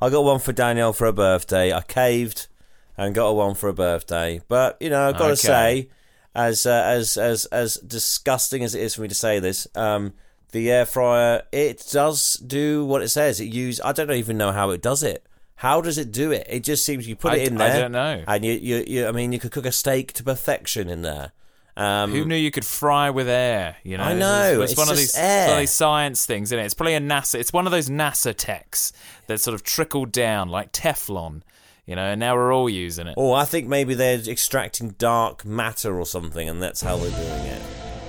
[0.03, 1.73] I got one for Danielle for her birthday.
[1.73, 2.49] I caved
[2.97, 4.41] and got her one for her birthday.
[4.49, 5.91] But you know, I've got to say,
[6.35, 10.13] as uh, as as as disgusting as it is for me to say this, um,
[10.51, 13.39] the air fryer it does do what it says.
[13.39, 13.81] It use.
[13.81, 15.25] I don't even know how it does it.
[15.55, 16.49] How does it do it?
[16.51, 17.73] It just seems you put I- it in there.
[17.73, 18.25] I don't know.
[18.27, 21.31] And you, you, you, I mean, you could cook a steak to perfection in there.
[21.77, 23.77] Um, Who knew you could fry with air?
[23.83, 26.49] You know, I know, It's, it's one of these, it's one of these science things,
[26.49, 26.65] isn't it?
[26.65, 27.37] It's probably a NASA.
[27.37, 28.93] It's one of those NASA techs
[29.27, 31.43] that sort of trickled down like Teflon.
[31.87, 35.45] You know, and now we're all using it Oh, I think maybe they're extracting dark
[35.45, 37.63] matter or something, and that's how they're doing it.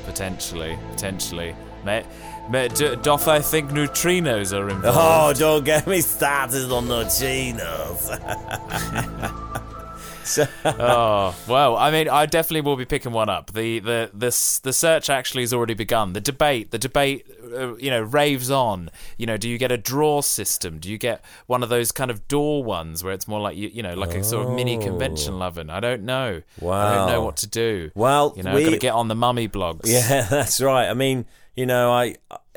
[0.06, 1.56] potentially, potentially.
[1.84, 2.06] Mate,
[2.52, 4.98] mate, d- doth I think neutrinos are involved?
[4.98, 8.14] Oh, don't get me started on so,
[10.66, 13.52] oh well, I mean, I definitely will be picking one up.
[13.54, 16.14] The the the s- the search actually has already begun.
[16.14, 18.90] The debate, the debate, uh, you know, raves on.
[19.18, 20.80] You know, do you get a draw system?
[20.80, 23.70] Do you get one of those kind of door ones where it's more like you,
[23.70, 25.70] you know, like a sort of mini convection oven?
[25.70, 26.42] I don't know.
[26.60, 27.92] Wow, I don't know what to do.
[27.96, 29.82] Well, you know, we- got to get on the mummy blogs.
[29.86, 30.88] yeah, that's right.
[30.90, 32.16] I mean, you know, I,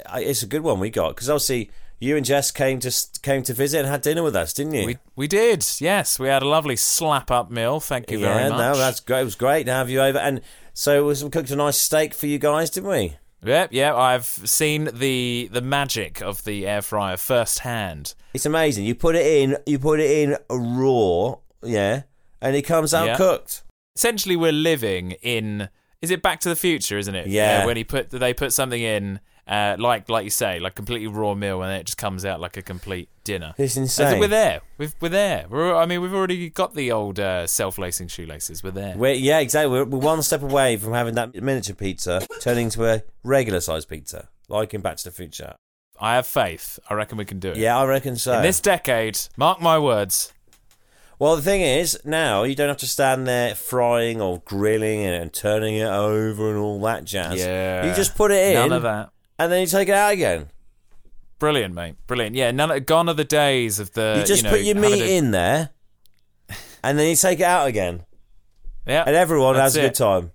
[0.09, 2.93] I it's a good one we got because obviously you and Jess came to
[3.23, 4.87] came to visit and had dinner with us, didn't you?
[4.87, 6.19] We we did, yes.
[6.19, 7.81] We had a lovely slap up meal.
[7.81, 8.59] Thank you yeah, very much.
[8.59, 9.21] no, that's great.
[9.23, 10.41] It was great to have you over, and
[10.75, 13.17] so we cooked a nice steak for you guys, didn't we?
[13.45, 13.95] Yep, yeah.
[13.95, 18.15] I've seen the the magic of the air fryer firsthand.
[18.35, 18.85] It's amazing.
[18.85, 22.03] You put it in, you put it in raw, yeah,
[22.41, 23.17] and it comes out Yeah.
[23.17, 23.63] cooked.
[23.95, 25.69] Essentially, we're living in.
[26.03, 26.99] Is it Back to the Future?
[26.99, 27.29] Isn't it?
[27.29, 27.63] Yeah.
[27.63, 31.07] Uh, when he put they put something in, uh, like like you say, like completely
[31.07, 33.55] raw meal, and then it just comes out like a complete dinner.
[33.59, 34.19] It's insane.
[34.19, 34.61] we're there.
[34.79, 35.47] We've, we're there.
[35.49, 38.65] We're, I mean, we've already got the old uh, self-lacing shoelaces.
[38.65, 38.97] We're there.
[38.97, 39.71] We're, yeah, exactly.
[39.71, 43.89] We're, we're one step away from having that miniature pizza turning into a regular sized
[43.89, 45.55] pizza, like in Back to the Future.
[46.01, 46.79] I have faith.
[46.91, 47.57] I reckon we can do it.
[47.57, 48.35] Yeah, I reckon so.
[48.35, 50.33] In this decade, mark my words.
[51.19, 55.15] Well, the thing is, now you don't have to stand there frying or grilling and,
[55.15, 57.39] and turning it over and all that jazz.
[57.39, 57.87] Yeah.
[57.87, 59.11] You just put it in, None of that.
[59.39, 60.49] And then you take it out again.
[61.39, 61.97] Brilliant, mate.
[62.07, 62.35] Brilliant.
[62.35, 62.71] Yeah, none.
[62.71, 64.17] Of, gone are the days of the.
[64.21, 65.71] you just know, put your meat to- in there,
[66.83, 68.05] and then you take it out again,
[68.87, 69.05] Yeah.
[69.07, 69.83] and everyone has a it.
[69.89, 70.33] good time.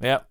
[0.00, 0.28] Yep.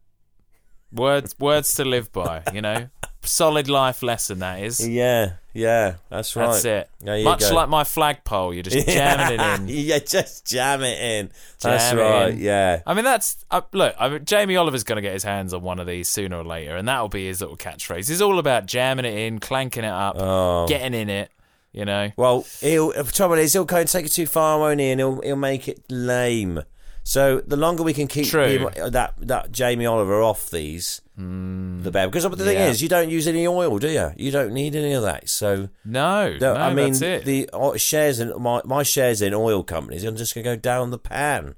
[0.91, 2.41] Words, words to live by.
[2.53, 2.87] You know,
[3.25, 4.85] solid life lesson that is.
[4.87, 6.47] Yeah, yeah, that's right.
[6.61, 6.89] That's it.
[7.23, 7.53] Much go.
[7.55, 9.67] like my flagpole, you're just jamming it in.
[9.87, 11.31] yeah, just jam it in.
[11.61, 12.29] That's Jam right.
[12.29, 12.39] in.
[12.39, 12.81] Yeah.
[12.85, 13.95] I mean, that's uh, look.
[13.99, 16.43] I mean, Jamie Oliver's going to get his hands on one of these sooner or
[16.43, 18.07] later, and that'll be his little catchphrase.
[18.09, 20.67] He's all about jamming it in, clanking it up, Oh.
[20.67, 21.31] getting in it.
[21.71, 24.79] You know, Well, he'll the trouble is he'll go and take it too far, won't
[24.79, 24.91] he?
[24.91, 26.61] And he'll he'll make it lame.
[27.07, 28.67] So the longer we can keep True.
[28.81, 32.07] uh, that that Jamie Oliver off these, the better.
[32.07, 32.57] Because the thing.
[32.57, 32.69] Yeah.
[32.69, 34.11] is, you don't use any oil, do you?
[34.17, 35.29] You don't need any of that.
[35.29, 37.47] So no, no, I mean, the
[37.77, 40.97] shares in my my shares in oil companies are just going to go down the
[40.97, 41.53] pan.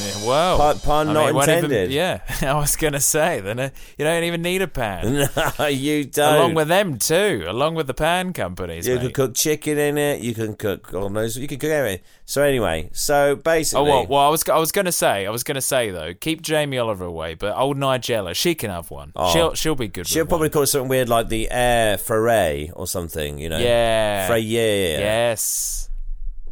[0.20, 1.90] Yeah, well, Pun- pun I not it won't even- intended.
[1.92, 5.28] yeah, I was going to say then uh, you don't even need a pan.
[5.58, 6.34] no, you don't.
[6.36, 8.86] Along with them too, along with the pan companies.
[8.86, 9.02] you mate.
[9.02, 10.20] can cook chicken in it.
[10.22, 11.36] You can cook all those.
[11.36, 12.00] You can cook everything.
[12.24, 15.42] So anyway, so Oh basically, well, well, I was I was gonna say I was
[15.42, 19.12] gonna say though, keep Jamie Oliver away, but old Nigella, she can have one.
[19.16, 19.32] Oh.
[19.32, 20.06] She'll she'll be good.
[20.06, 20.52] she'll probably one.
[20.52, 23.38] call it something weird like the air foray or something.
[23.38, 24.98] You know, yeah, Freyer.
[25.00, 25.89] yes,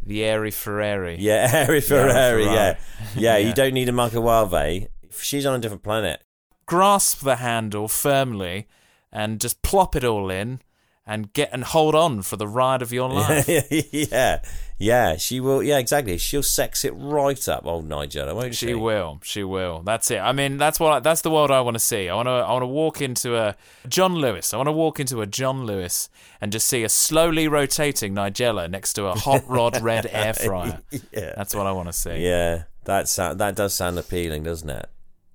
[0.05, 1.17] the airy Ferrari.
[1.19, 1.81] Yeah, Ferrari.
[1.81, 2.45] Ferrari.
[2.45, 2.53] Yeah.
[2.53, 2.77] yeah,
[3.17, 3.37] Yeah.
[3.39, 4.89] You don't need a microwave.
[5.21, 6.23] She's on a different planet.
[6.67, 8.67] Grasp the handle firmly,
[9.13, 10.61] and just plop it all in,
[11.09, 13.49] and get and hold on for the ride of your life.
[13.49, 14.41] yeah,
[14.79, 15.17] yeah.
[15.17, 15.63] She will.
[15.63, 16.19] Yeah, exactly.
[16.19, 18.67] She'll sex it right up, old Nigella, won't she?
[18.69, 19.19] She will.
[19.25, 19.81] She will.
[19.83, 20.19] That's it.
[20.19, 21.03] I mean, that's what.
[21.03, 22.09] That's the world I want to see.
[22.09, 22.33] I want to.
[22.33, 23.57] I want to walk into a
[23.89, 24.53] John Lewis.
[24.53, 28.71] I want to walk into a John Lewis and just see a slowly rotating Nigella
[28.71, 30.81] next to a hot rod red air fryer.
[31.11, 32.19] Yeah, That's what I want to see.
[32.23, 32.65] yeah.
[32.85, 34.89] That sound, that does sound appealing, doesn't it?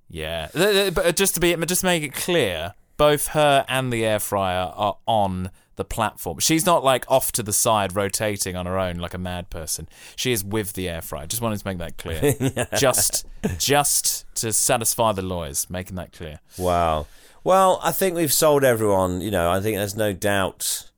[0.08, 0.48] Yeah.
[0.54, 4.72] But just to be, just to make it clear, both her and the air fryer
[4.74, 6.38] are on the platform.
[6.38, 9.88] She's not like off to the side rotating on her own like a mad person.
[10.16, 11.26] She is with the air fryer.
[11.26, 12.66] Just wanted to make that clear.
[12.78, 13.26] Just,
[13.58, 16.40] just to satisfy the lawyers, making that clear.
[16.58, 17.06] Wow.
[17.42, 19.20] Well, I think we've sold everyone.
[19.20, 20.90] You know, I think there's no doubt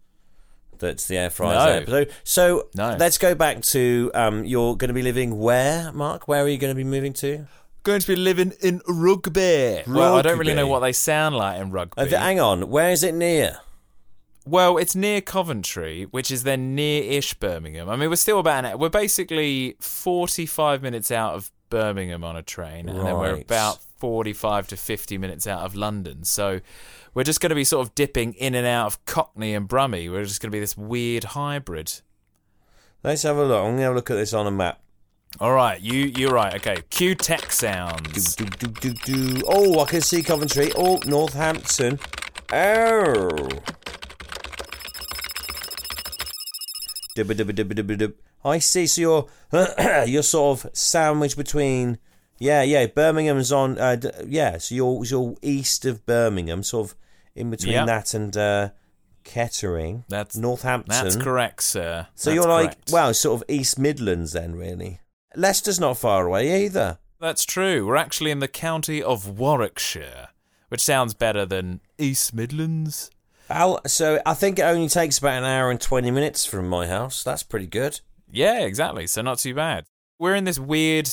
[0.79, 1.93] that the air fryer's No.
[1.93, 2.07] there.
[2.07, 2.13] So,
[2.61, 2.97] so No.
[2.99, 6.29] let's go back to um, you're going to be living where, Mark?
[6.29, 7.47] Where are you going to be moving to?
[7.83, 9.83] Going to be living in rugby.
[9.87, 12.03] Well, I don't really know what they sound like in rugby.
[12.03, 13.59] Uh, hang on, where is it near?
[14.49, 17.89] Well, it's near Coventry, which is then near-ish Birmingham.
[17.89, 22.43] I mean, we're still about an, we're basically forty-five minutes out of Birmingham on a
[22.43, 26.23] train, and then we're about forty-five to fifty minutes out of London.
[26.23, 26.61] So
[27.13, 30.09] we're just going to be sort of dipping in and out of Cockney and Brummie.
[30.09, 32.03] We're just going to be this weird hybrid.
[33.03, 33.59] Let's have a look.
[33.59, 34.81] I'm going to have a look at this on a map.
[35.41, 36.55] All right, you you're right.
[36.55, 38.37] Okay, cue tech sounds.
[38.37, 39.43] Do, do, do.
[39.49, 40.71] Oh, I can see Coventry.
[40.77, 41.99] Oh, Northampton.
[42.53, 43.49] Oh.
[47.17, 48.15] Dibba, dibba, dibba, dibba, dib.
[48.45, 48.87] I see.
[48.87, 49.27] So you're
[50.07, 51.99] you're sort of sandwiched between.
[52.39, 52.87] Yeah, yeah.
[52.87, 53.79] Birmingham's on.
[53.79, 56.97] Uh, d- yeah, so you're you're east of Birmingham, sort of
[57.35, 57.87] in between Yep.
[57.87, 58.69] that and uh,
[59.25, 60.05] Kettering.
[60.09, 60.91] That's Northampton.
[60.91, 62.07] That's correct, sir.
[62.15, 62.93] So That's you're like, correct.
[62.93, 65.01] wow, sort of East Midlands then, really.
[65.35, 66.99] Leicester's not far away either.
[67.21, 67.87] That's true.
[67.87, 70.29] We're actually in the county of Warwickshire,
[70.69, 73.11] which sounds better than East Midlands.
[73.49, 76.87] Al, so I think it only takes about an hour and 20 minutes from my
[76.87, 77.23] house.
[77.23, 78.01] That's pretty good.
[78.31, 79.07] Yeah, exactly.
[79.07, 79.85] So not too bad.
[80.19, 81.09] We're in this weird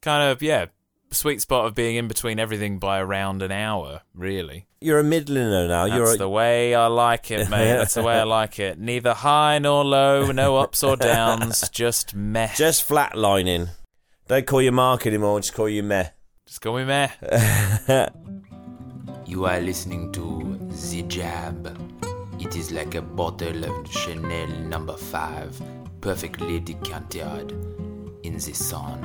[0.00, 0.66] kind of yeah
[1.12, 4.02] sweet spot of being in between everything by around an hour.
[4.14, 5.86] Really, You're a Midlander now.
[5.86, 7.66] that's You're a, the way I like it, mate.
[7.72, 8.78] That's the way I like it.
[8.78, 12.48] Neither high nor low, no ups or downs, just meh.
[12.48, 13.68] Just, just flatlining.
[14.28, 16.08] Don't call you Mark anymore, just call you Meh.
[16.46, 17.08] Just call me meh.
[19.32, 20.58] You are listening to
[20.90, 21.66] The Jab.
[22.38, 25.62] It is like a bottle of Chanel number 5,
[26.02, 27.52] perfectly decanted
[28.24, 29.02] in the sun.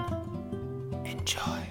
[1.05, 1.63] Enjoy.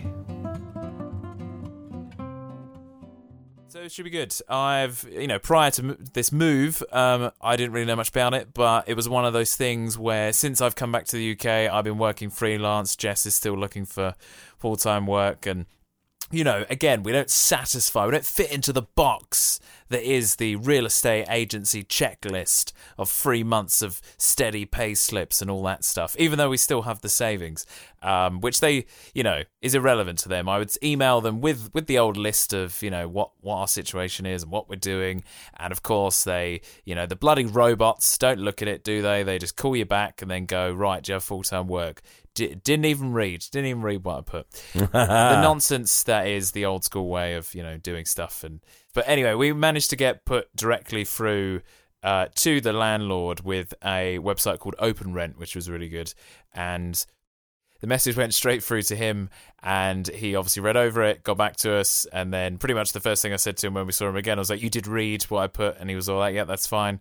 [3.69, 4.35] So it should be good.
[4.49, 8.55] I've, you know, prior to this move, um, I didn't really know much about it,
[8.55, 11.71] but it was one of those things where since I've come back to the UK,
[11.71, 12.97] I've been working freelance.
[12.97, 14.15] Jess is still looking for
[14.57, 15.67] full time work, and
[16.33, 20.57] you know, again, we don't satisfy, we don't fit into the box that is the
[20.57, 26.17] real estate agency checklist of three months of steady pay slips and all that stuff,
[26.19, 27.65] even though we still have the savings,
[28.03, 30.49] um, which they, you know, is irrelevant to them.
[30.49, 33.69] I would email them with, with the old list of, you know, what, what our
[33.69, 35.23] situation is and what we're doing.
[35.59, 39.23] And of course, they, you know, the bloody robots don't look at it, do they?
[39.23, 42.03] They just call you back and then go, right, do you have full time work?
[42.37, 44.47] D- didn't even read, didn't even read what I put.
[44.93, 48.61] The nonsense that is the old school way of you know doing stuff and
[48.95, 51.63] but anyway we managed to get put directly through
[52.03, 56.13] uh, to the landlord with a website called OpenRent which was really good.
[56.53, 57.05] And
[57.81, 59.31] the message went straight through to him
[59.63, 62.07] and he obviously read over it got back to us.
[62.13, 64.17] And then pretty much the first thing i said to him when we saw him
[64.17, 65.79] again i was like you did read what i put.
[65.79, 67.01] And he was all like yeah that's fine.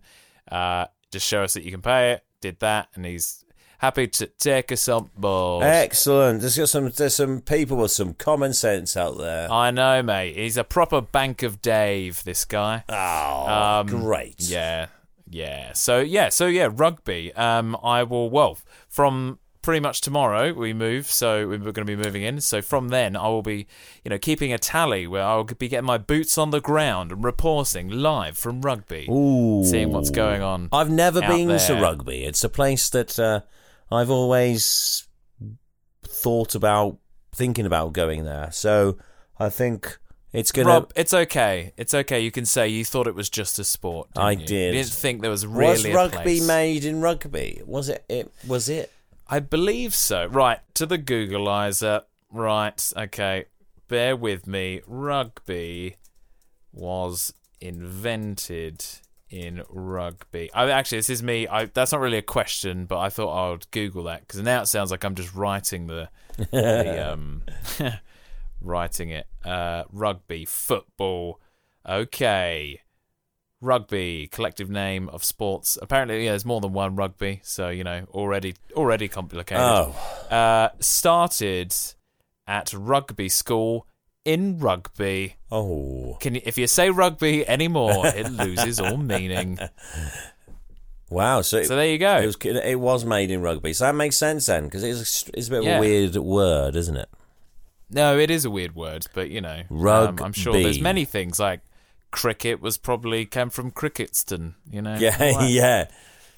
[0.50, 2.24] Uh, just show us that you can pay it.
[2.40, 2.88] Did that.
[2.94, 3.44] And he's
[3.78, 6.40] happy to take us on board Excellent.
[6.40, 6.90] There's got some.
[6.90, 9.50] There's some people with some common sense out there.
[9.50, 10.36] I know, mate.
[10.36, 12.24] He's a proper bank of Dave.
[12.24, 12.84] This guy.
[12.88, 14.36] Oh, Um, great.
[14.38, 14.86] Yeah,
[15.28, 15.72] yeah.
[15.72, 17.32] So yeah, so yeah, rugby.
[17.34, 18.30] Um, I will.
[18.30, 18.58] Well,
[18.88, 21.10] from pretty much tomorrow we move.
[21.10, 22.40] So we're going to be moving in.
[22.40, 23.66] So from then I will be,
[24.04, 27.24] you know, keeping a tally where I'll be getting my boots on the ground and
[27.24, 29.64] reporting live from rugby, Ooh.
[29.64, 30.68] seeing what's going on.
[30.70, 32.24] I've never been to rugby.
[32.24, 33.40] It's a place that uh,
[33.90, 35.06] I've always
[36.04, 36.98] thought about
[37.34, 38.50] thinking about going there.
[38.52, 38.98] So
[39.38, 39.98] I think
[40.32, 40.68] it's gonna.
[40.68, 41.72] Rob, it's okay.
[41.76, 42.20] It's okay.
[42.20, 44.08] You can say you thought it was just a sport.
[44.16, 44.46] I you?
[44.46, 44.74] did.
[44.74, 47.62] You didn't think there was really was rugby made in rugby?
[47.64, 48.04] Was it?
[48.08, 48.92] It was it.
[49.28, 50.26] I believe so.
[50.26, 52.02] Right, to the Googleizer.
[52.30, 53.46] Right, okay.
[53.88, 54.82] Bear with me.
[54.86, 55.96] Rugby
[56.72, 58.84] was invented
[59.28, 60.52] in rugby.
[60.52, 61.48] I actually this is me.
[61.48, 64.62] I that's not really a question, but I thought I would Google that because now
[64.62, 66.08] it sounds like I'm just writing the,
[66.50, 67.42] the um
[68.60, 69.26] writing it.
[69.44, 71.40] Uh rugby, football.
[71.88, 72.80] Okay.
[73.62, 75.78] Rugby, collective name of sports.
[75.80, 79.62] Apparently, yeah, there's more than one rugby, so you know, already already complicated.
[79.62, 79.94] Oh,
[80.30, 81.74] Uh, started
[82.46, 83.86] at rugby school
[84.26, 85.36] in rugby.
[85.50, 89.58] oh, Can you, if you say rugby anymore, it loses all meaning.
[91.10, 91.40] wow!
[91.42, 92.16] So, So there you go.
[92.18, 93.72] it was it was made in rugby.
[93.72, 95.78] So that makes sense then, because it's it's a bit of Yeah.
[95.78, 97.08] a weird word, isn't it?
[97.88, 101.38] No, it is a weird word, but you know, um, I'm sure there's many things
[101.38, 101.60] like
[102.10, 104.54] cricket was probably came from Cricketston.
[104.70, 105.16] You know, Yeah,
[105.46, 105.86] yeah,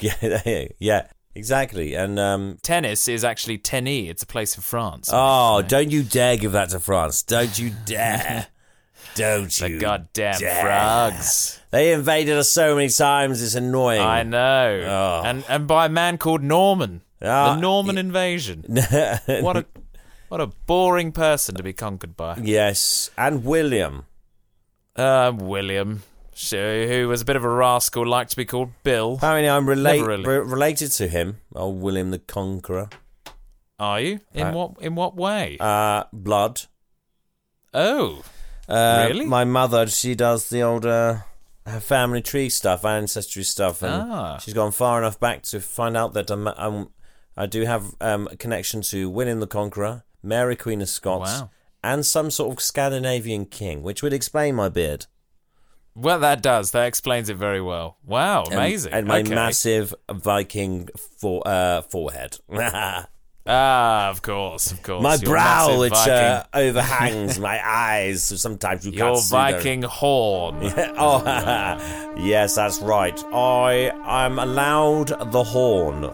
[0.01, 1.07] yeah, yeah.
[1.39, 1.95] Exactly.
[1.95, 4.11] And um, Tennis is actually Tennis.
[4.11, 5.09] It's a place in France.
[5.12, 7.22] oh, don't you dare give that to France!
[7.22, 8.49] Don't you dare!
[9.14, 9.80] Don't the you?
[9.80, 10.62] goddamn dare.
[10.62, 11.61] frogs.
[11.70, 13.43] They invaded us so many times.
[13.43, 14.01] It's annoying.
[14.01, 15.22] I know, Oh.
[15.28, 17.03] and and by a man called Norman.
[17.22, 18.64] Ah, the Norman invasion.
[19.41, 19.66] what a
[20.28, 22.36] what a boring person to be conquered by.
[22.43, 24.07] yes, and William.
[24.95, 26.03] Uh, William,
[26.41, 29.14] who was a bit of a rascal, liked to be called Bill.
[29.14, 30.24] Apparently, I'm relate, really.
[30.24, 31.39] re- related to him.
[31.55, 32.89] Oh, William the Conqueror.
[33.78, 34.20] Are you?
[34.34, 35.57] In Uh, what in what way?
[35.61, 36.62] Uh, blood.
[37.74, 38.22] oh,
[38.68, 39.24] Uh, Really?
[39.24, 41.18] My mother, she does the old uh,
[41.66, 44.39] her family tree stuff, ancestry stuff, and Ah.
[44.39, 46.89] she's gone far enough back to find out that I'm, I'm
[47.36, 51.51] I do have um, a connection to William the Conqueror, Mary Queen of Scots, Wow.
[51.82, 55.07] and some sort of Scandinavian king, which would explain my beard.
[56.01, 56.70] Well, that does.
[56.72, 57.96] That explains it very well.
[58.07, 58.92] Wow, amazing.
[58.92, 59.34] And, my Okay.
[59.34, 60.88] massive Viking
[61.20, 62.38] for, uh, forehead.
[63.51, 65.03] Ah, of course, of course.
[65.03, 69.53] my Your brow, which uh, overhangs my eyes, so sometimes you your can't see them.
[69.55, 70.57] Viking horn.
[70.99, 71.22] oh,
[72.18, 73.18] yes, that's right.
[73.32, 76.12] I I'm allowed the horn.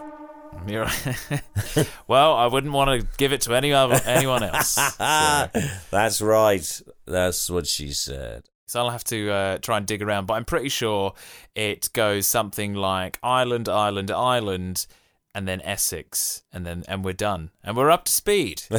[2.07, 4.69] Well, I wouldn't want to give it to any other anyone else.
[4.69, 5.47] So,
[5.91, 6.81] That's right.
[7.05, 8.45] That's what she said.
[8.65, 11.13] So I'll have to uh, try and dig around, but I'm pretty sure
[11.55, 14.87] it goes something like Ireland, Ireland, Ireland,
[15.33, 18.63] and then Essex, and then and we're done, and we're up to speed.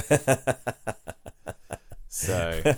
[2.08, 2.74] so,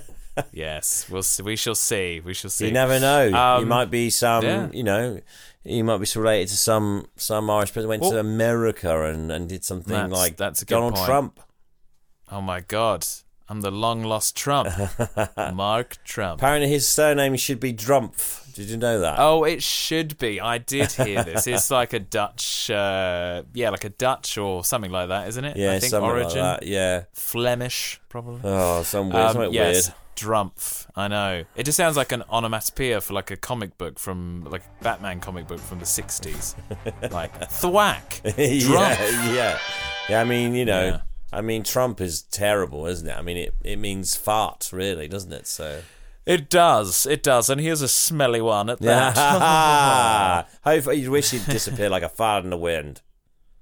[0.53, 2.21] yes, we'll see, we shall see.
[2.21, 2.67] We shall see.
[2.67, 3.25] You never know.
[3.25, 4.45] you Um, might be some.
[4.45, 4.69] yeah.
[4.73, 5.21] You know,
[5.65, 9.65] you might be related to some some Irish person went to America and and did
[9.65, 11.07] something That's- like that's Donald point.
[11.07, 11.41] Trump.
[12.31, 13.07] Oh my god.
[13.49, 14.69] I'm the long lost Trump,
[15.55, 16.41] Mark Trump.
[16.41, 18.53] Apparently, his surname should be Drumpf.
[18.55, 19.17] Did you know that?
[19.19, 20.41] Oh, it should be.
[20.41, 21.47] I did hear this.
[21.47, 25.57] It's like a Dutch, uh, yeah, like a Dutch or something like that, isn't it?
[25.57, 26.67] yeah, I think something origin like that.
[26.67, 27.05] Yeah.
[27.15, 28.41] Flemish, probably.
[28.45, 29.95] Oh, some weird, Um, something yes, weird.
[30.17, 30.87] Drumpf.
[30.97, 31.45] I know.
[31.55, 35.21] It just sounds like an onomatopoeia for like a comic book from like a Batman
[35.21, 36.57] comic book from the '60s,
[37.13, 38.21] like thwack.
[38.37, 39.59] yeah, yeah,
[40.11, 40.21] yeah.
[40.21, 41.01] I mean, you know, Yeah.
[41.33, 43.17] I mean, Trump is terrible, isn't it?
[43.17, 45.47] I mean, it it means fart, really, doesn't it?
[45.47, 45.83] So.
[46.27, 47.07] It does.
[47.07, 47.49] It does.
[47.49, 50.47] And here's a smelly one at that.
[50.63, 53.01] Hopefully, you wish he'd disappear like a fart in the wind.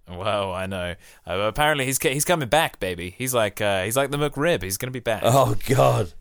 [0.08, 0.96] Well, I know.
[1.24, 3.14] Uh, apparently, he's he's coming back, baby.
[3.16, 4.62] He's like uh, he's like the McRib.
[4.62, 5.22] He's gonna be back.
[5.24, 6.12] Oh God.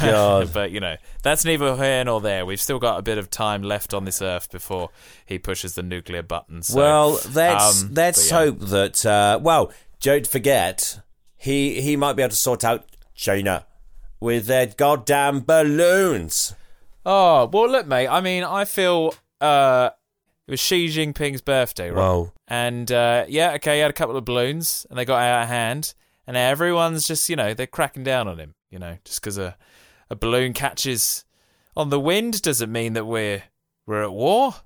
[0.00, 0.52] God.
[0.52, 2.46] but you know, that's neither here nor there.
[2.46, 4.90] We've still got a bit of time left on this earth before
[5.26, 6.62] he pushes the nuclear button.
[6.62, 8.36] So, well, let's um, let's yeah.
[8.38, 9.04] hope that.
[9.04, 9.72] Uh, well,
[10.04, 11.00] don't forget,
[11.34, 12.84] he he might be able to sort out
[13.14, 13.64] China
[14.20, 16.54] with their goddamn balloons.
[17.06, 18.08] Oh well, look, mate.
[18.08, 19.90] I mean, I feel uh,
[20.46, 22.02] it was Xi Jinping's birthday, right?
[22.02, 22.32] Whoa.
[22.46, 25.48] And uh, yeah, okay, he had a couple of balloons, and they got out of
[25.48, 25.94] hand,
[26.26, 28.54] and everyone's just you know they're cracking down on him.
[28.70, 29.56] You know, just because a
[30.10, 31.24] a balloon catches
[31.74, 33.44] on the wind doesn't mean that we're
[33.86, 34.56] we're at war,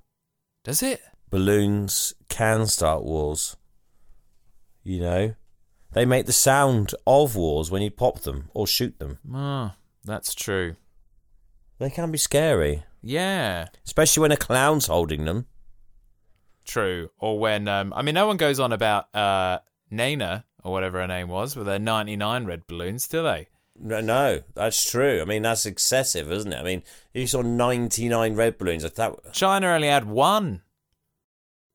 [0.65, 1.01] does it?
[1.29, 3.55] Balloons can start wars.
[4.89, 5.35] You know,
[5.93, 9.19] they make the sound of wars when you pop them or shoot them.
[9.31, 10.77] Ah, that's true.
[11.77, 15.45] They can be scary, Yeah, especially when a clown's holding them.
[16.65, 17.09] true.
[17.19, 19.59] Or when um, I mean, no one goes on about uh,
[19.91, 23.47] Nena or whatever her name was with her ninety nine red balloons, do they?
[23.79, 25.21] No, no, that's true.
[25.21, 26.57] I mean, that's excessive, isn't it?
[26.59, 26.81] I mean,
[27.13, 28.83] you saw 99 red balloons.
[28.83, 30.63] I thought, China only had one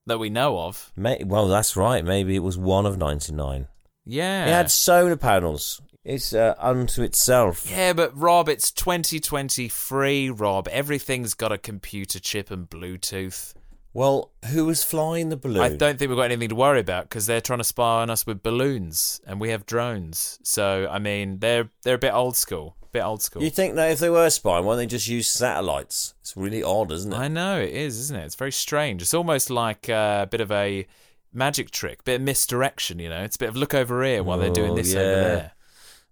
[0.06, 0.92] that we know of.
[0.96, 2.04] may, well, that's right.
[2.04, 3.68] Maybe it was one of 99.
[4.04, 4.46] Yeah.
[4.46, 5.80] It had solar panels.
[6.04, 7.66] It's uh, unto itself.
[7.70, 10.68] yeah, but Rob, it's 2023, Rob.
[10.68, 13.54] Everything's got a computer chip and Bluetooth.
[13.94, 15.62] Well, who was flying the balloon?
[15.62, 18.10] I don't think we've got anything to worry about because they're trying to spy on
[18.10, 20.40] us with balloons and we have drones.
[20.42, 22.76] So, I mean, they're they're a bit old school.
[22.94, 23.42] Bit old school.
[23.42, 26.14] You think that if they were spying, why don't they just use satellites?
[26.22, 27.16] It's really odd, isn't it?
[27.16, 28.24] I know it is, isn't it?
[28.24, 29.02] It's very strange.
[29.02, 30.86] It's almost like uh, a bit of a
[31.32, 32.98] magic trick, bit of misdirection.
[32.98, 35.00] You know, it's a bit of look over here while they're doing Oh, this yeah.
[35.00, 35.52] over there.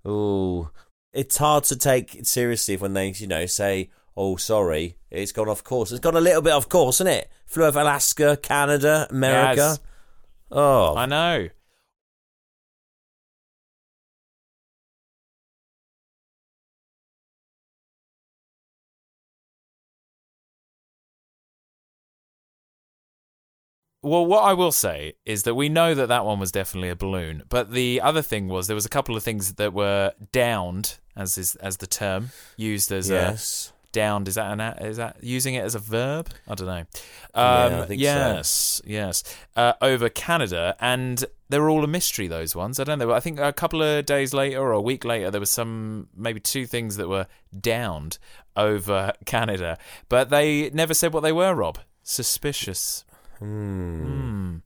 [0.04, 0.70] Oh,
[1.12, 5.48] it's hard to take it seriously when they, you know, say, "Oh, sorry, it's gone
[5.48, 7.30] off course." It's gone a little bit off course, isn't it?
[7.46, 9.78] Flew over Alaska, Canada, America.
[10.50, 11.48] Oh, I know.
[24.02, 26.96] Well, what I will say is that we know that that one was definitely a
[26.96, 30.98] balloon, but the other thing was there was a couple of things that were downed,
[31.14, 33.72] as is as the term used as a, yes.
[33.92, 34.26] downed.
[34.26, 36.30] Is that an is that using it as a verb?
[36.48, 36.84] I don't know.
[37.34, 38.04] Yeah, um I think so.
[38.04, 39.22] yes yes.
[39.54, 42.80] Uh, over canada and they were all a mystery those ones.
[42.80, 45.40] I don't know i think a couple of days later or a week later there
[45.40, 47.26] was some maybe two things that were
[47.58, 48.18] downed
[48.56, 49.78] over canada
[50.08, 51.78] but they never said what they were rob.
[52.02, 53.04] Suspicious
[53.42, 54.56] Hmm.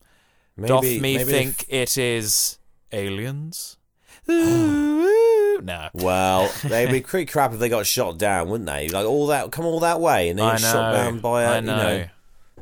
[0.57, 2.59] Maybe, doth me think if- it is
[2.93, 3.77] aliens
[4.29, 8.89] Ooh, no well, they'd be pretty crap if they got shot down, wouldn't they?
[8.89, 11.55] Like all that, come all that way, and they get shot down by a, I
[11.57, 12.05] you know.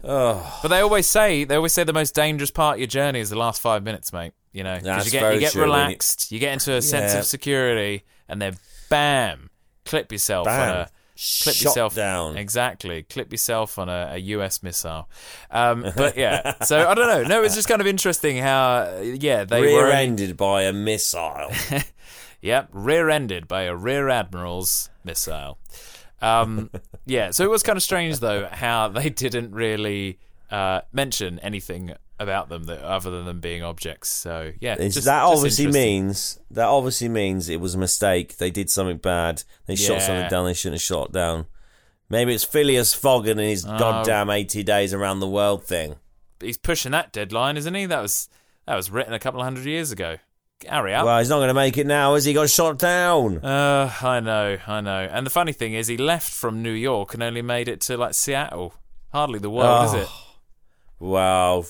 [0.06, 3.20] Oh, But they always say they always say the most dangerous part of your journey
[3.20, 4.32] is the last five minutes, mate.
[4.52, 6.38] You know, because you get you get true, when you- relaxed, you...
[6.38, 7.20] get into a sense Yeah.
[7.20, 8.56] of security, and then
[8.90, 9.50] bam,
[9.84, 12.36] clip yourself on a clip Shot yourself down.
[12.36, 15.08] Exactly, clip yourself on a, a US missile.
[15.50, 17.22] Um, but yeah, so I don't know.
[17.28, 21.50] No, it's just kind of interesting how yeah they were rear-ended by a missile.
[22.44, 25.56] Yep, rear-ended by a rear admiral's missile.
[26.20, 26.70] Um,
[27.06, 30.18] yeah, so it was kind of strange though how they didn't really
[30.50, 31.94] uh, mention anything
[32.24, 34.08] about them that other than them being objects.
[34.10, 38.38] So yeah, just- that obviously means that obviously means it was a mistake.
[38.38, 39.44] They did something bad.
[39.66, 41.46] They shot something down they shouldn't have shot down.
[42.10, 43.78] Maybe it's Phileas Fogg and his Oh.
[43.78, 45.94] goddamn eighty days around the world thing.
[46.40, 47.86] he's pushing that deadline, isn't he?
[47.86, 48.28] That was
[48.66, 50.16] that was written a couple of hundred years ago.
[50.68, 51.04] Hurry up.
[51.04, 52.32] Well, he's not going to make it now, has he?
[52.32, 53.38] Got shot down.
[53.44, 55.08] Uh, I know, I know.
[55.10, 57.96] And the funny thing is, he left from New York and only made it to
[57.98, 58.72] like Seattle.
[59.12, 59.98] Hardly the world, is Oh.
[59.98, 60.08] it?
[61.00, 61.62] Wow,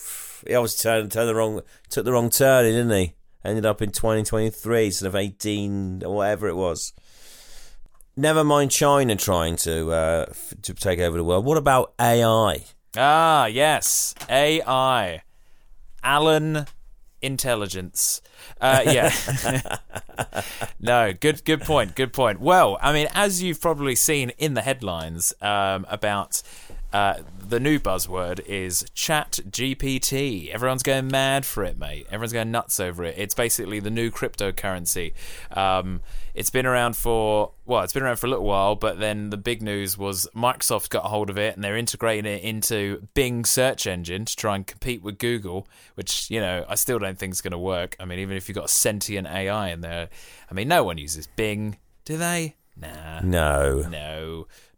[0.47, 3.15] he always turned, turned the wrong, took the wrong turning, didn't he?
[3.45, 6.93] Ended up in 2023 instead of 18 or whatever it was.
[8.17, 11.45] Never mind China trying to uh, f- to take over the world.
[11.45, 12.65] What about AI?
[12.97, 14.15] Ah, yes.
[14.31, 15.23] AI.
[16.03, 16.67] Alan
[17.21, 18.21] intelligence.
[18.61, 19.13] Uh, yeah.
[20.81, 21.97] no, good good point.
[21.97, 22.41] Good point.
[22.41, 26.43] Well, I mean, as you've probably seen in the headlines um, about
[26.95, 30.49] uh, the new buzzword is Chat GPT.
[30.51, 32.07] Everyone's going mad for it, mate.
[32.07, 33.17] Everyone's going nuts over it.
[33.19, 35.13] It's basically the new cryptocurrency.
[35.51, 36.03] Um,
[36.35, 39.37] it's been around for well, it's been around for a little while, but then the
[39.37, 43.45] big news was Microsoft got a hold of it and they're integrating it into Bing
[43.45, 45.67] search engine to try and compete with Google,
[45.97, 47.97] which you know I still don't think is going to work.
[47.99, 50.11] I mean, even if you've got a sentient AI in there,
[50.49, 52.55] I mean, no one uses Bing, do they?
[52.77, 53.21] Nah.
[53.21, 53.87] No.
[53.89, 54.14] No,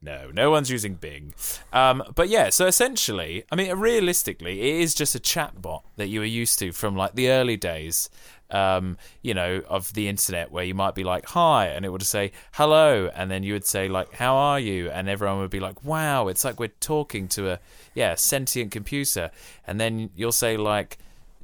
[0.02, 1.34] no, no one's using Bing.
[1.72, 6.20] Um, but yeah, so essentially, I mean, realistically, it is just a chatbot that you
[6.20, 8.08] were used to from like the early days,
[8.50, 12.02] um, you know, of the internet, where you might be like, "Hi," and it would
[12.02, 15.60] say "Hello," and then you would say like, "How are you?" and everyone would be
[15.60, 17.60] like, "Wow, it's like we're talking to a
[17.94, 19.30] yeah sentient computer,"
[19.66, 20.98] and then you'll say like.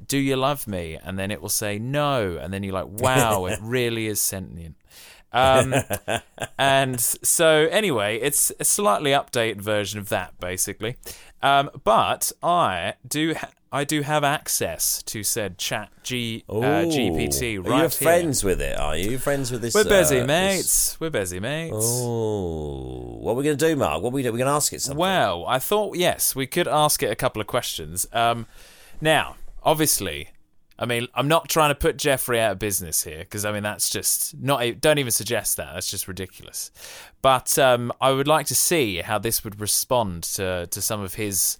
[0.05, 0.99] Do you love me?
[1.01, 4.75] And then it will say no, and then you're like, "Wow, it really is sentient."
[5.33, 5.73] Um,
[6.57, 10.95] and so anyway, it's a slightly updated version of that, basically.
[11.41, 17.57] Um, but I do ha- I do have access to said Chat G uh, GPT
[17.57, 17.89] right Are you here.
[17.89, 18.77] friends with it?
[18.79, 19.73] Are you friends with this?
[19.73, 20.61] We're busy uh, mates.
[20.91, 21.73] this- We're busy mates.
[21.75, 24.03] Oh, what are we going to do, Mark?
[24.03, 24.31] What are we do?
[24.31, 24.99] We're going to ask it something.
[24.99, 28.05] Well, I thought yes, we could ask it a couple of questions.
[28.13, 28.45] Um,
[29.01, 30.29] now, obviously,
[30.79, 33.63] I mean, I'm not trying to put Jeffrey out of business here because I mean
[33.63, 34.81] that's just not.
[34.81, 35.73] Don't even suggest that.
[35.73, 36.71] That's just ridiculous.
[37.21, 41.13] But um, I would like to see how this would respond to to some of
[41.15, 41.57] his.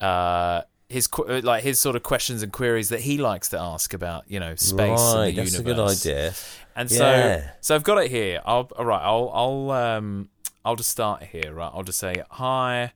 [0.00, 1.08] Uh, his
[1.42, 4.54] like his sort of questions and queries that he likes to ask about you know
[4.54, 5.58] space right, and the that's universe.
[5.58, 6.34] a good idea.
[6.76, 7.50] And so, Yeah.
[7.60, 8.40] so I've got it here.
[8.46, 9.02] I'll all right.
[9.02, 10.28] I'll I'll um
[10.64, 11.52] I'll just start here.
[11.52, 11.70] Right.
[11.74, 12.92] I'll just say hi.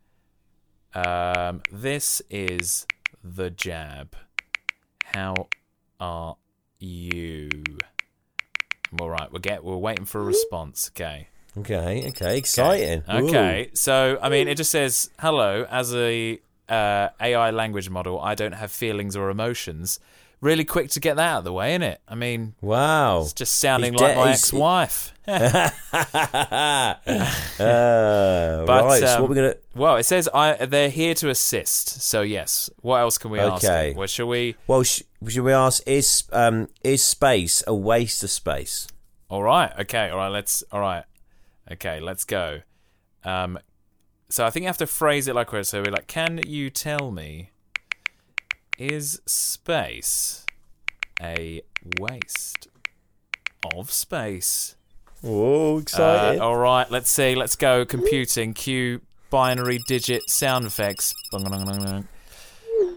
[0.95, 2.87] Um, this is
[3.25, 4.15] the jab.
[5.15, 5.49] How
[5.99, 6.37] are
[6.79, 7.49] you?
[9.01, 9.33] All right.
[9.33, 10.91] We're get we're waiting for a response.
[10.95, 11.29] Okay.
[11.59, 13.03] Okay, okay, exciting.
[13.09, 13.71] Okay.
[13.75, 18.21] So I mean, it just says hello as a uh, AI language model.
[18.21, 19.99] I don't have feelings or emotions.
[20.41, 22.01] Really quick to get that out of the way, isn't it?
[22.09, 23.21] I mean, Wow.
[23.23, 25.13] it's just sounding He's like de- my ex-wife.
[25.29, 26.95] uh,
[28.67, 29.59] But, right, so um, what we're going to.
[29.75, 32.01] Well, it says I they're here to assist.
[32.03, 33.65] So yes, what else can we ask?
[33.65, 33.95] Okay.
[33.97, 34.57] Well, shall we?
[34.67, 38.87] Well, sh- should we ask, is, um, is space a waste of space?
[39.29, 39.73] All right.
[39.81, 40.09] Okay.
[40.09, 40.29] All right.
[40.29, 40.63] Let's.
[40.73, 41.05] All right.
[41.71, 42.01] Okay.
[42.01, 42.61] Let's go.
[43.25, 43.59] Um.
[44.31, 46.71] So I think you have to phrase it like we're so we're like, can you
[46.71, 47.51] tell me,
[48.81, 50.47] is space
[51.23, 51.61] a
[51.99, 52.67] waste
[53.75, 54.75] of space?
[55.23, 55.83] Oh,
[56.41, 57.35] Uh, all right, let's see.
[57.35, 57.85] Let's go.
[57.85, 58.55] Computing.
[58.55, 61.15] Cue binary digit sound effects.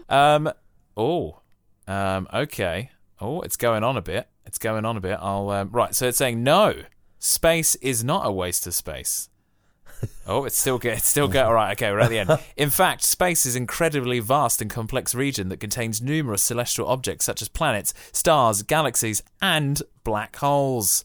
[0.08, 0.50] Um.
[0.96, 1.40] Oh.
[1.86, 2.26] Um.
[2.32, 2.90] Okay.
[3.20, 4.28] Oh, it's going on a bit.
[4.46, 5.18] It's going on a bit.
[5.20, 5.50] I'll.
[5.50, 5.94] Um, right.
[5.94, 6.74] So it's saying no.
[7.18, 9.28] Space is not a waste of space.
[10.26, 10.98] Oh, it's still get.
[10.98, 11.42] It's still good.
[11.42, 11.72] All right.
[11.72, 12.30] Okay, we're at the end.
[12.56, 17.26] In fact, space is an incredibly vast and complex region that contains numerous celestial objects
[17.26, 21.04] such as planets, stars, galaxies, and black holes.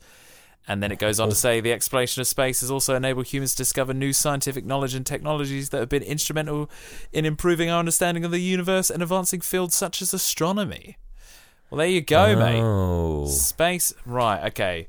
[0.70, 3.54] And then it goes on to say the exploration of space has also enabled humans
[3.54, 6.70] to discover new scientific knowledge and technologies that have been instrumental
[7.12, 10.98] in improving our understanding of the universe and advancing fields such as astronomy.
[11.70, 12.62] Well, there you go, mate.
[12.62, 13.26] Oh.
[13.26, 14.46] Space, right?
[14.50, 14.88] Okay.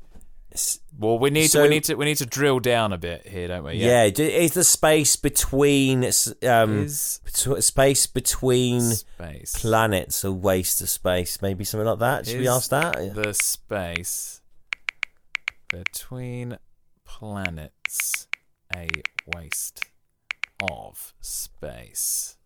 [0.97, 3.25] Well, we need to So- we need to we need to drill down a bit
[3.27, 3.73] here, don't we?
[3.73, 4.09] Yeah.
[4.09, 6.03] d is the space between
[6.43, 7.21] um Is
[7.59, 11.41] space between space planets a waste of space?
[11.41, 12.27] Maybe something like that.
[12.27, 13.15] Should we ask that?
[13.15, 14.41] the space
[15.69, 16.57] between
[17.05, 18.27] planets
[18.75, 18.87] a
[19.35, 19.85] waste
[20.69, 22.37] of space?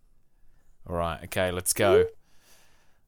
[0.87, 2.05] All right, okay, let's go.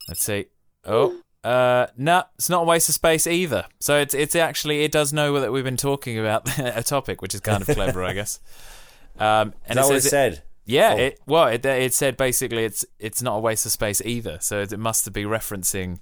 [0.08, 0.48] Let's see.
[0.86, 3.66] Oh, uh, no, it's not a waste of space either.
[3.80, 7.34] So it's it's actually it does know that we've been talking about a topic, which
[7.34, 8.40] is kind of clever, I guess.
[9.20, 10.42] Um, Is and that what it says said?
[10.66, 11.02] yeah, Oh.
[11.02, 14.38] it well, it, it said basically it's it's not a waste of space either.
[14.42, 15.98] So it must be referencing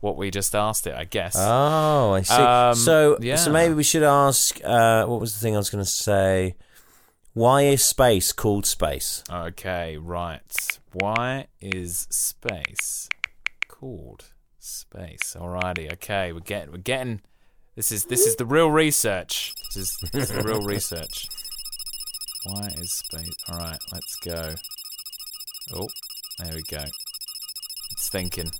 [0.00, 1.34] what we just asked it, I guess.
[1.38, 2.34] Oh, I see.
[2.34, 3.36] Um, so, yeah.
[3.36, 4.60] so maybe we should ask.
[4.62, 6.56] Uh, what was the thing I was going to say?
[7.32, 9.24] Why is space called space?
[9.32, 10.42] Okay, right.
[10.92, 13.08] Why is space
[13.66, 14.26] called
[14.58, 15.36] space?
[15.38, 17.20] Alrighty, okay, we're getting we're getting
[17.76, 19.54] this is this is the real research.
[19.74, 21.28] This is, this is the real research.
[22.44, 24.54] Why is space alright, let's go.
[25.74, 25.88] Oh,
[26.38, 26.84] there we go.
[27.92, 28.50] It's thinking.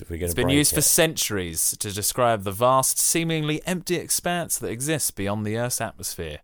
[0.00, 5.44] It's been used for centuries to describe the vast, seemingly empty expanse that exists beyond
[5.44, 6.38] the Earth's atmosphere.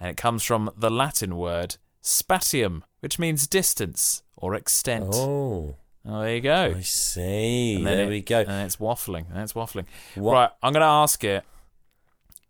[0.00, 5.14] And it comes from the Latin word spatium, which means distance or extent.
[5.14, 5.76] Oh,
[6.06, 6.74] Oh, there you go.
[6.76, 7.82] I see.
[7.82, 8.40] There it- we go.
[8.40, 9.26] And it's waffling.
[9.30, 9.86] And it's waffling.
[10.16, 11.44] What- Right, I'm going to ask it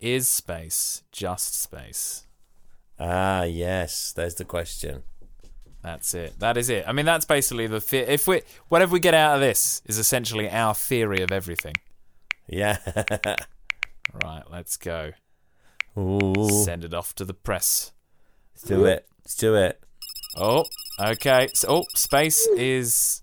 [0.00, 2.26] Is space just space?
[2.98, 4.12] Ah, yes.
[4.12, 5.02] There's the question.
[5.82, 6.38] That's it.
[6.40, 6.84] That is it.
[6.88, 9.98] I mean, that's basically the the- if we whatever we get out of this is
[9.98, 11.74] essentially our theory of everything.
[12.48, 12.78] Yeah.
[14.22, 15.12] Right, let's go.
[15.98, 16.48] Ooh.
[16.64, 17.92] Send it off to the press.
[18.55, 19.09] Let's do it.
[19.22, 19.82] Let's do it.
[20.36, 20.64] Oh,
[21.00, 21.48] okay.
[21.55, 23.22] So, oh, space is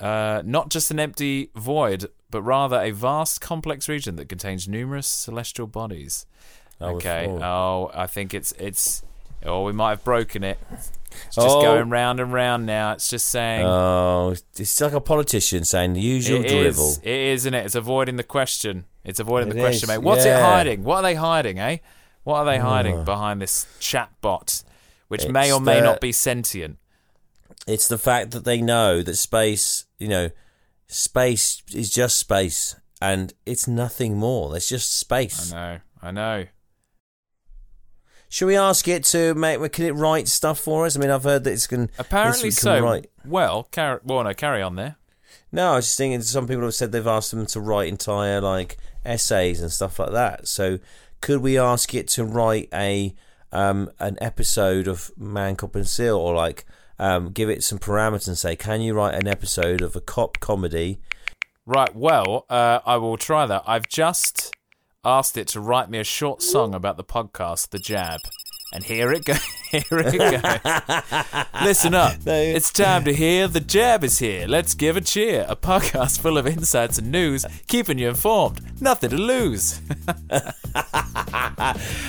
[0.00, 5.06] uh, not just an empty void, but rather a vast, complex region that contains numerous
[5.06, 6.26] celestial bodies.
[6.80, 7.26] Oh, okay.
[7.28, 7.40] oh.
[7.42, 9.02] Oh, I think it's it's.
[9.44, 10.58] Oh, we might have broken it.
[10.72, 11.62] It's just Oh.
[11.62, 12.92] going round and round now.
[12.92, 13.64] It's just saying.
[13.64, 16.88] Oh, it's like a politician saying the usual It drivel.
[16.90, 16.98] is.
[16.98, 17.64] It is, isn't it?
[17.64, 18.84] It's avoiding the question.
[19.04, 20.02] It's avoiding It the question, is, mate.
[20.02, 20.82] What's it hiding?
[20.84, 21.78] What are they hiding, eh?
[22.24, 24.62] What are they hiding behind this chat bot,
[25.08, 26.76] which may or may the- not be sentient?
[27.66, 30.30] It's the fact that they know that space, you know,
[30.86, 34.56] space is just space and it's nothing more.
[34.56, 35.52] It's just space.
[35.52, 35.80] I know.
[36.02, 36.46] I know.
[38.28, 39.72] Should we ask it to make?
[39.72, 40.96] Can it write stuff for us?
[40.96, 41.90] I mean, I've heard that it's going.
[41.98, 42.80] Apparently it's so.
[42.80, 43.10] Write.
[43.24, 44.96] Well, carry, well, no, carry on there.
[45.52, 46.22] No, I was just thinking.
[46.22, 50.10] Some people have said they've asked them to write entire like essays and stuff like
[50.10, 50.48] that.
[50.48, 50.80] So,
[51.20, 53.14] could we ask it to write a
[53.52, 56.66] um an episode of Man Cop and Seal, or like
[56.98, 60.40] um give it some parameters and say, can you write an episode of a cop
[60.40, 61.00] comedy?
[61.66, 61.94] Right.
[61.94, 63.64] Well, uh, I will try that.
[63.66, 64.54] I've just
[65.04, 68.20] asked it to write me a short song about the podcast, The Jab,
[68.72, 69.40] and here it goes.
[69.66, 71.62] Here it goes.
[71.64, 72.14] Listen up.
[72.26, 74.46] It's time to hear The Jab is here.
[74.46, 75.44] Let's give a cheer.
[75.48, 78.60] A podcast full of insights and news, keeping you informed.
[78.80, 79.80] Nothing to lose.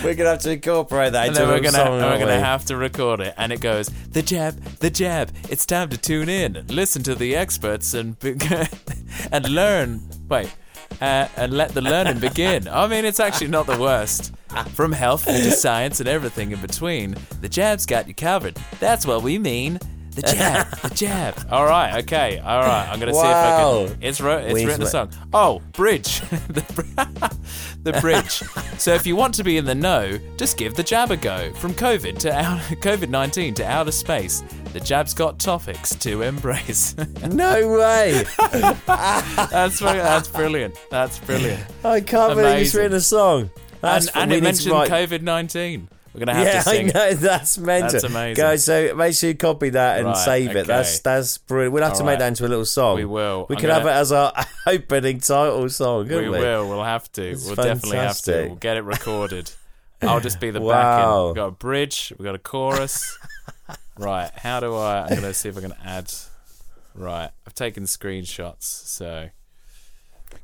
[0.04, 2.00] We're gonna have to incorporate that and into then we're gonna song.
[2.00, 5.32] we're gonna have to record it, and it goes the jab, the jab.
[5.48, 8.16] It's time to tune in, listen to the experts, and
[9.32, 10.08] and learn.
[10.28, 10.54] Wait.
[11.00, 12.66] Uh, and let the learning begin.
[12.66, 14.34] I mean, it's actually not the worst.
[14.74, 18.58] From health to science and everything in between, the jab's got you covered.
[18.80, 19.78] That's what we mean.
[20.20, 21.46] The jab, the jab.
[21.50, 22.88] All right, okay, all right.
[22.90, 23.86] I'm gonna see if I Wow.
[23.86, 23.98] can.
[24.00, 24.44] It's wrote.
[24.50, 25.10] It's written a song.
[25.32, 26.20] Oh, bridge.
[26.48, 28.42] the, br- the bridge.
[28.80, 31.52] so if you want to be in the know, just give the jab a go.
[31.54, 34.42] From COVID to out, COVID nineteen to outer space,
[34.72, 36.96] the jab's got topics to embrace.
[37.28, 38.24] No way!
[38.86, 40.74] that's that's brilliant.
[40.90, 41.64] That's brilliant.
[41.84, 43.50] I can't believe he's written a song.
[43.80, 45.88] That's and and it mentioned COVID nineteen.
[46.18, 46.90] We're gonna have yeah, to sing.
[46.90, 47.90] I know that's mental.
[47.92, 48.42] That's amazing.
[48.42, 50.60] Guys, so make sure you copy that and Right, save okay.
[50.60, 50.66] it.
[50.66, 51.74] That's that's brilliant.
[51.74, 52.96] We'll have to All make that into a little song.
[52.96, 53.46] We will.
[53.48, 54.32] We I'm could have it as our
[54.66, 56.08] opening title song.
[56.08, 56.28] We we?
[56.28, 56.68] will.
[56.68, 57.22] We'll have to.
[57.30, 58.46] It's we'll definitely have to.
[58.48, 59.50] We'll get it recorded.
[60.02, 60.72] I'll just be the Wow.
[60.72, 61.26] backing.
[61.26, 62.12] We've got a bridge.
[62.18, 63.16] We've got a chorus.
[63.96, 64.30] right.
[64.34, 65.02] How do I?
[65.04, 66.12] I'm gonna see if I can add.
[66.94, 67.30] Right.
[67.46, 68.62] I've taken screenshots.
[68.64, 69.28] So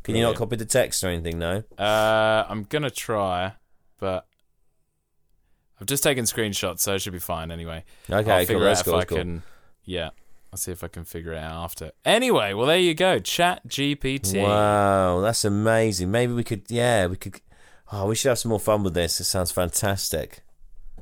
[0.05, 1.39] Can you not copy the text or anything?
[1.39, 1.64] No.
[1.79, 3.55] uh, I'm gonna try,
[3.99, 4.27] but
[5.81, 7.85] I've just taken screenshots, so it should be fine anyway.
[8.09, 8.95] Okay, I'll figure That's out cool.
[8.95, 9.18] if I cool.
[9.18, 9.43] can.
[9.85, 10.11] Yeah.
[10.53, 11.91] I'll see if I can figure it out after.
[12.05, 13.18] Anyway, well there you go.
[13.18, 14.41] Chat GPT.
[14.41, 16.12] Wow, that's amazing.
[16.12, 16.62] Maybe we could.
[16.68, 17.41] Yeah, we could.
[17.91, 19.18] Oh, we should have some more fun with this.
[19.18, 20.43] It sounds fantastic.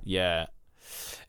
[0.03, 0.47] Yeah.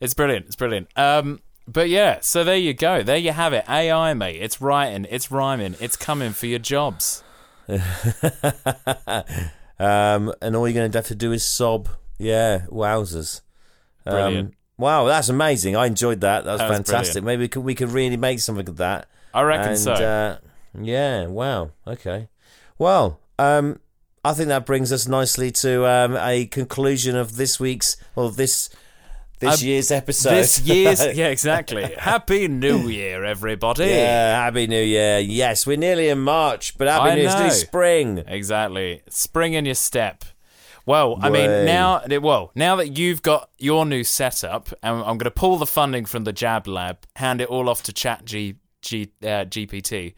[0.00, 0.46] It's brilliant.
[0.46, 0.88] It's brilliant.
[0.96, 3.02] Um, but yeah, so there you go.
[3.02, 3.68] There you have it.
[3.68, 4.40] AI, mate.
[4.40, 5.06] It's writing.
[5.10, 5.76] It's rhyming.
[5.80, 7.22] It's coming for your jobs.
[9.76, 11.88] Um, and all you're going to have to do is sob.
[12.18, 13.40] Yeah, wowzers.
[14.06, 15.76] Um, wow, that's amazing.
[15.76, 16.44] I enjoyed that.
[16.44, 17.22] That was That was fantastic.
[17.22, 17.26] brilliant.
[17.26, 19.08] Maybe we could we could really make something of that.
[19.32, 19.92] I reckon and, so.
[19.92, 20.36] Uh,
[20.80, 21.26] yeah.
[21.26, 21.70] Wow.
[21.86, 22.28] Okay.
[22.78, 23.80] Well, um,
[24.24, 28.70] I think that brings us nicely to um, a conclusion of this week's or this
[29.40, 30.30] this Um, year's episode.
[30.30, 31.82] this year's yeah, exactly.
[31.98, 33.86] Happy New Year, everybody.
[33.86, 34.44] yeah.
[34.44, 35.18] Happy New Year.
[35.18, 38.22] Yes, we're nearly in March, but Happy I New Year's spring.
[38.26, 39.02] Exactly.
[39.08, 40.24] Spring in your step.
[40.86, 45.20] Well, I mean, now well, now that you've got your new setup, and I'm going
[45.20, 48.56] to pull the funding from the Jab Lab, hand it all off to Chat G,
[48.82, 50.14] G, uh, GPT,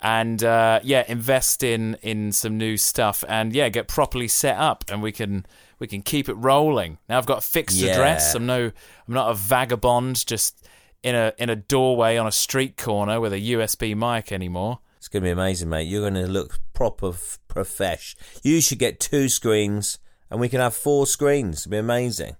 [0.00, 4.84] and uh, yeah, invest in in some new stuff, and yeah, get properly set up,
[4.88, 5.44] and we can
[5.78, 6.98] we can keep it rolling.
[7.08, 7.92] Now I've got a fixed Yeah.
[7.92, 8.34] address.
[8.34, 8.64] I'm no,
[9.06, 10.66] I'm not a vagabond just
[11.02, 14.78] in a in a doorway on a street corner with a USB mic anymore.
[15.08, 15.88] It's going to be amazing, mate.
[15.88, 18.14] You're going to look proper f- profesh.
[18.42, 19.98] You should get two screens,
[20.30, 21.60] and we can have four screens.
[21.60, 22.36] It'll be amazing.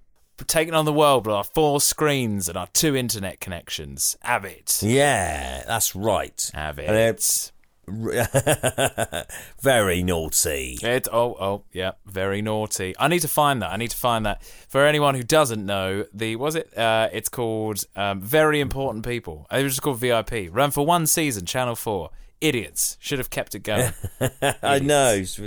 [0.46, 4.18] taking on the world with our four screens and our two internet connections.
[4.20, 4.82] Have it.
[4.82, 6.50] Yeah, that's right.
[6.52, 7.52] Have And it's
[9.62, 10.78] Very naughty.
[10.82, 12.94] It oh oh yeah, very naughty.
[12.98, 13.72] I need to find that.
[13.72, 14.44] I need to find that.
[14.68, 16.76] For anyone who doesn't know, the was it?
[16.76, 19.46] Uh, it's called um, Very Important People.
[19.50, 20.50] It was just called VIP.
[20.50, 22.10] Ran for one season, Channel Four.
[22.40, 23.92] Idiots should have kept it going.
[24.62, 25.12] I know.
[25.14, 25.40] It's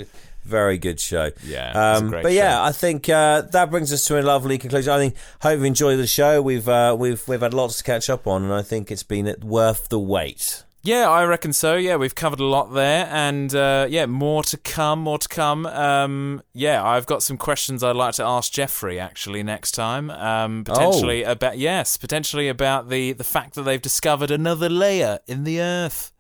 [0.44, 1.32] very good show.
[1.46, 2.64] Yeah, Um, but yeah, show.
[2.64, 4.92] I think uh, that brings us to a lovely conclusion.
[4.92, 6.42] I think hope you enjoyed the show.
[6.42, 9.34] We've uh, we've we've had lots to catch up on, and I think it's been
[9.42, 10.64] worth the wait.
[10.84, 11.76] Yeah, I reckon so.
[11.76, 15.68] Yeah, we've covered a lot there, and uh, yeah, more to come, more to come.
[15.68, 20.10] Um, yeah, I've got some questions I'd like to ask Jeffrey actually next time.
[20.10, 25.44] Um, potentially about yes, potentially about the the fact that they've discovered another layer in
[25.44, 26.11] the Earth.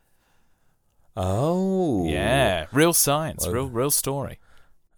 [1.16, 4.40] Oh, Yeah, real science, real real story.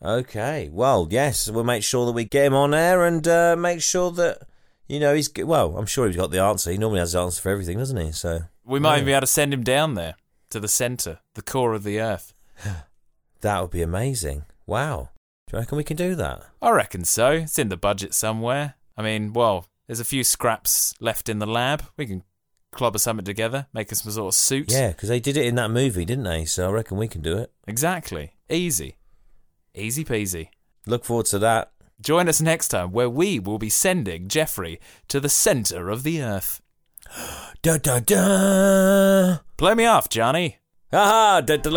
[0.02, 0.70] Okay.
[0.72, 4.12] Well, yes, we'll make sure that we get him on air and uh, make sure
[4.12, 4.40] that
[4.88, 5.78] you know he's well.
[5.78, 6.72] I'm sure he's got the answer.
[6.72, 8.12] He normally has the answer for everything, doesn't he?
[8.12, 10.16] So We might even be able to send him down there
[10.50, 12.34] to the center, the core of the Earth.
[13.42, 14.44] that would be amazing.
[14.68, 15.10] Wow.
[15.48, 16.44] Do you reckon we can do that?
[16.62, 17.32] I reckon so.
[17.32, 18.76] It's in the budget somewhere.
[18.98, 21.84] I mean, well, there's a few scraps left in the lab.
[21.98, 22.24] We can
[22.74, 24.72] clobber something together, make us some sort of suit.
[24.72, 26.46] Yeah, because they did it in that movie, didn't they?
[26.46, 27.52] So I reckon we can do it.
[27.68, 28.34] Exactly.
[28.50, 28.98] Easy.
[29.74, 30.50] Easy peasy.
[30.86, 31.72] Look forward to that.
[32.02, 36.22] Join us next time where we will be sending Jeffrey to the center of the
[36.22, 36.62] earth.
[37.62, 39.38] Da da da.
[39.58, 40.58] Play me off, Johnny.
[40.92, 41.42] Haha.
[41.42, 41.70] Da da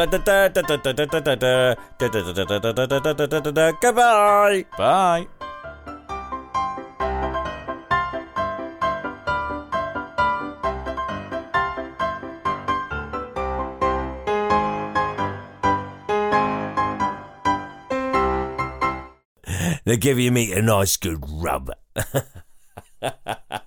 [19.86, 21.70] They're giving me a nice good rub.